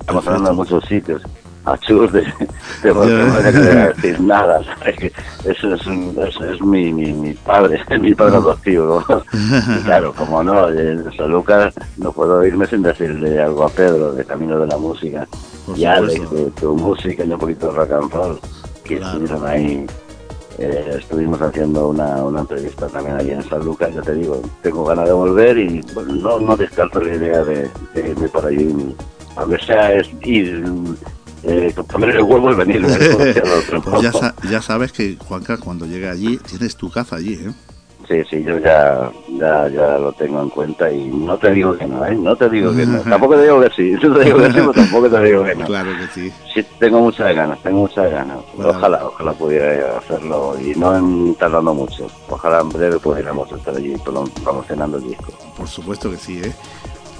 estamos 0.00 0.24
sonando 0.24 0.50
en 0.50 0.56
muchos 0.56 0.84
sitios. 0.86 1.22
A 1.64 1.76
chus 1.78 2.10
de, 2.12 2.22
de, 2.82 2.92
de, 3.52 3.92
decir 3.94 4.20
nada. 4.20 4.60
Eso 5.44 5.74
es, 5.74 5.80
eso 5.82 6.44
es 6.44 6.60
mi, 6.62 6.92
mi, 6.92 7.12
mi 7.12 7.32
padre, 7.34 7.78
mi 8.00 8.14
padre 8.14 8.36
adoptivo. 8.36 9.04
¿no? 9.08 9.22
Claro, 9.84 10.14
como 10.14 10.42
no, 10.42 10.68
en 10.70 11.04
San 11.14 11.30
Lucas 11.30 11.74
no 11.98 12.10
puedo 12.12 12.44
irme 12.46 12.66
sin 12.66 12.82
decirle 12.82 13.38
algo 13.42 13.64
a 13.64 13.68
Pedro 13.68 14.12
de 14.12 14.24
Camino 14.24 14.58
de 14.58 14.66
la 14.66 14.78
Música 14.78 15.26
Por 15.66 15.76
y 15.78 15.84
Alex 15.84 16.30
de 16.30 16.50
tu 16.52 16.74
música 16.74 17.24
y 17.24 17.30
un 17.32 17.38
poquito 17.38 17.66
de 17.70 17.72
rock 17.78 17.92
and 17.92 18.12
roll, 18.12 18.40
que 18.84 18.96
Claro. 18.98 19.12
estuvieron 19.24 19.46
ahí. 19.46 19.86
eh, 20.58 20.96
estuvimos 20.98 21.40
haciendo 21.42 21.88
una, 21.88 22.24
una 22.24 22.40
entrevista 22.40 22.86
también 22.88 23.16
allí 23.16 23.30
en 23.32 23.42
San 23.48 23.62
Lucas, 23.64 23.94
ya 23.94 24.00
te 24.02 24.14
digo, 24.14 24.40
tengo 24.62 24.84
ganas 24.86 25.04
de 25.06 25.12
volver 25.12 25.58
y 25.58 25.82
bueno, 25.92 26.14
no, 26.14 26.40
no 26.40 26.56
descarto 26.56 27.00
la 27.00 27.14
idea 27.14 27.44
de, 27.44 27.68
de 27.94 28.08
irme 28.10 28.28
por 28.28 28.46
allí, 28.46 28.94
aunque 29.36 29.58
sea 29.64 29.92
es 29.92 30.08
ir, 30.22 30.64
eh, 31.42 31.74
el 31.74 32.22
huevo 32.22 32.52
y 32.52 32.54
venir. 32.54 32.86
Pues 33.84 34.02
ya, 34.02 34.12
sa- 34.12 34.34
ya 34.50 34.60
sabes 34.62 34.92
que, 34.92 35.16
Juanca, 35.16 35.56
cuando 35.58 35.86
llegue 35.86 36.08
allí, 36.08 36.36
tienes 36.38 36.76
tu 36.76 36.90
casa 36.90 37.16
allí, 37.16 37.34
¿eh? 37.34 37.50
Sí, 38.08 38.22
sí, 38.30 38.42
yo 38.42 38.56
ya, 38.58 39.10
ya, 39.38 39.68
ya 39.68 39.98
lo 39.98 40.12
tengo 40.14 40.40
en 40.40 40.48
cuenta 40.48 40.90
y 40.90 41.08
no 41.08 41.36
te 41.36 41.50
digo 41.52 41.76
que 41.76 41.86
no, 41.86 42.06
¿eh? 42.06 42.14
No 42.14 42.34
te 42.36 42.48
digo 42.48 42.74
que 42.74 42.86
no. 42.86 43.00
Tampoco 43.10 43.34
te 43.36 43.42
digo 43.42 43.60
que 43.60 43.70
sí, 43.76 43.90
no 44.02 44.14
te 44.16 44.24
digo 44.24 44.38
que 44.38 44.46
sí, 44.46 44.52
pero 44.54 44.72
tampoco 44.72 45.10
te 45.10 45.24
digo 45.24 45.44
que 45.44 45.54
no. 45.54 45.66
Claro 45.66 45.90
que 45.98 46.06
sí. 46.14 46.32
Sí, 46.54 46.66
tengo 46.78 47.00
muchas 47.00 47.34
ganas, 47.36 47.62
tengo 47.62 47.80
muchas 47.80 48.10
ganas. 48.10 48.38
Bueno. 48.54 48.70
Ojalá, 48.70 49.04
ojalá 49.06 49.32
pudiera 49.32 49.98
hacerlo 49.98 50.56
y 50.58 50.74
no 50.78 50.96
en- 50.96 51.34
tardando 51.34 51.74
mucho. 51.74 52.06
Ojalá 52.30 52.60
en 52.60 52.70
breve 52.70 52.98
pudiéramos 52.98 53.52
estar 53.52 53.76
allí 53.76 53.92
prom- 53.96 54.30
promocionando 54.42 54.96
el 54.96 55.04
disco. 55.04 55.30
Por 55.56 55.68
supuesto 55.68 56.10
que 56.10 56.16
sí, 56.16 56.40
¿eh? 56.42 56.52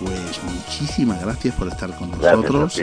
Pues 0.03 0.41
muchísimas 0.45 1.21
gracias 1.23 1.55
por 1.57 1.69
estar 1.69 1.91
con 1.99 2.13
nosotros. 2.13 2.81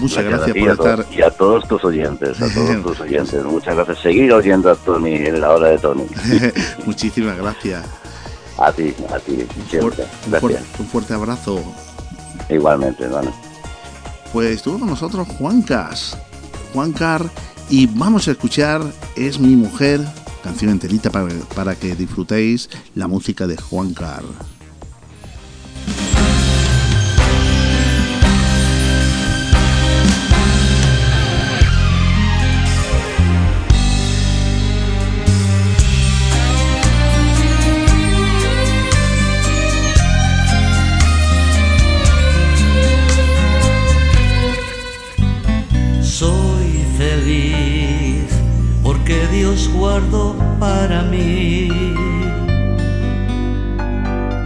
Muchas 0.00 0.24
gracias 0.24 0.56
por 0.56 0.70
estar. 0.70 1.06
Y 1.10 1.22
a 1.22 1.30
todos 1.30 1.66
tus 1.68 1.84
oyentes, 1.84 2.40
a 2.40 2.48
todos 2.52 2.82
tus 2.82 3.00
oyentes. 3.00 3.44
Muchas 3.44 3.74
gracias. 3.74 3.98
Seguir 4.00 4.32
oyendo 4.32 4.70
a 4.70 4.76
Tony 4.76 5.14
en 5.16 5.40
la 5.40 5.50
hora 5.52 5.68
de 5.68 5.78
Tony. 5.78 6.04
Muchísimas 6.86 7.36
gracias. 7.36 7.84
A 8.58 8.72
ti, 8.72 8.94
a 9.14 9.18
ti, 9.20 9.32
Un, 9.32 9.68
siempre. 9.70 9.78
un 9.78 9.88
fuerte- 9.88 10.06
Gracias. 10.30 10.62
un 10.80 10.86
fuerte 10.86 11.14
abrazo. 11.14 11.62
Igualmente, 12.48 13.04
hermano. 13.04 13.32
Pues 14.32 14.50
estuvo 14.56 14.78
con 14.78 14.88
nosotros 14.88 15.26
Juancas, 15.38 16.16
Juancar, 16.74 17.22
y 17.70 17.86
vamos 17.86 18.28
a 18.28 18.32
escuchar 18.32 18.82
Es 19.16 19.38
mi 19.38 19.54
mujer, 19.56 20.00
canción 20.42 20.70
enterita 20.70 21.10
para, 21.10 21.28
para 21.54 21.74
que 21.74 21.94
disfrutéis 21.94 22.68
la 22.94 23.06
música 23.08 23.46
de 23.46 23.56
Juancar. 23.56 24.22
Soy 24.22 24.57
Dios 49.98 50.10
guardó 50.10 50.36
para 50.60 51.02
mí 51.02 51.68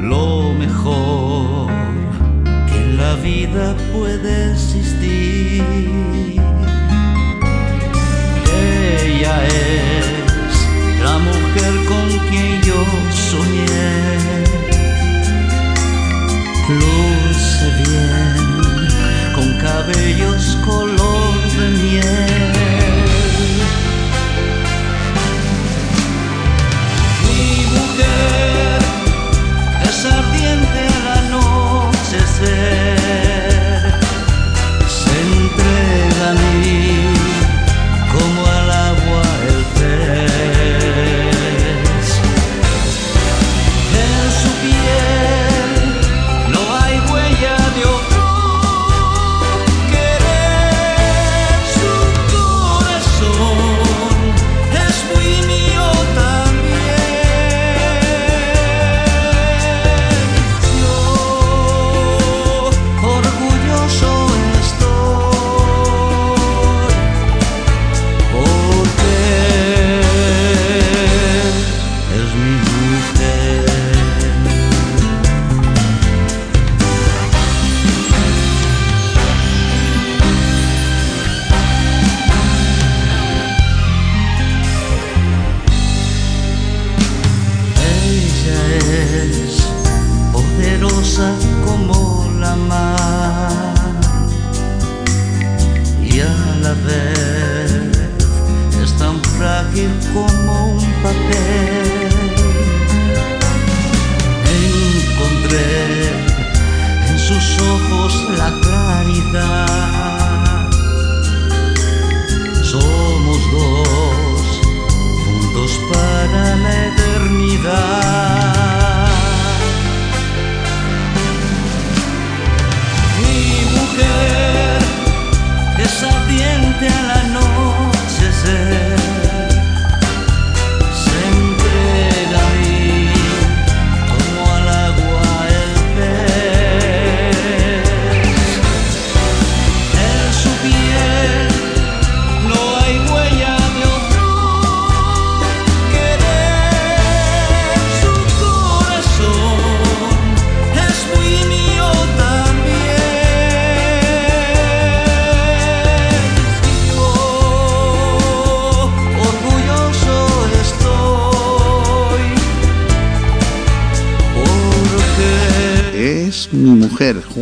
lo 0.01 0.55
mejor 0.55 1.71
que 2.67 2.95
la 2.97 3.15
vida 3.17 3.75
puede 3.93 4.53
existir. 4.53 4.92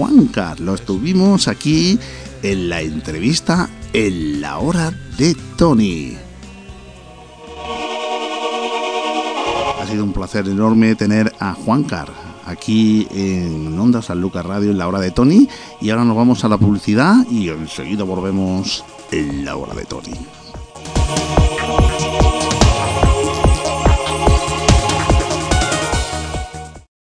Juan 0.00 0.28
Carlos. 0.28 0.80
Estuvimos 0.80 1.46
aquí 1.46 1.98
en 2.42 2.70
la 2.70 2.80
entrevista 2.80 3.68
en 3.92 4.40
la 4.40 4.58
hora 4.58 4.94
de 5.18 5.36
Tony. 5.58 6.16
Ha 9.78 9.86
sido 9.86 10.04
un 10.04 10.14
placer 10.14 10.48
enorme 10.48 10.94
tener 10.94 11.34
a 11.38 11.52
Juan 11.52 11.84
Car 11.84 12.08
aquí 12.46 13.06
en 13.12 13.78
Onda 13.78 14.00
San 14.00 14.22
Lucas 14.22 14.46
Radio 14.46 14.70
en 14.70 14.78
la 14.78 14.88
hora 14.88 15.00
de 15.00 15.10
Tony. 15.10 15.46
Y 15.82 15.90
ahora 15.90 16.06
nos 16.06 16.16
vamos 16.16 16.42
a 16.46 16.48
la 16.48 16.56
publicidad 16.56 17.16
y 17.30 17.50
enseguida 17.50 18.02
volvemos 18.02 18.82
en 19.12 19.44
la 19.44 19.56
hora 19.56 19.74
de 19.74 19.84
Tony. 19.84 20.14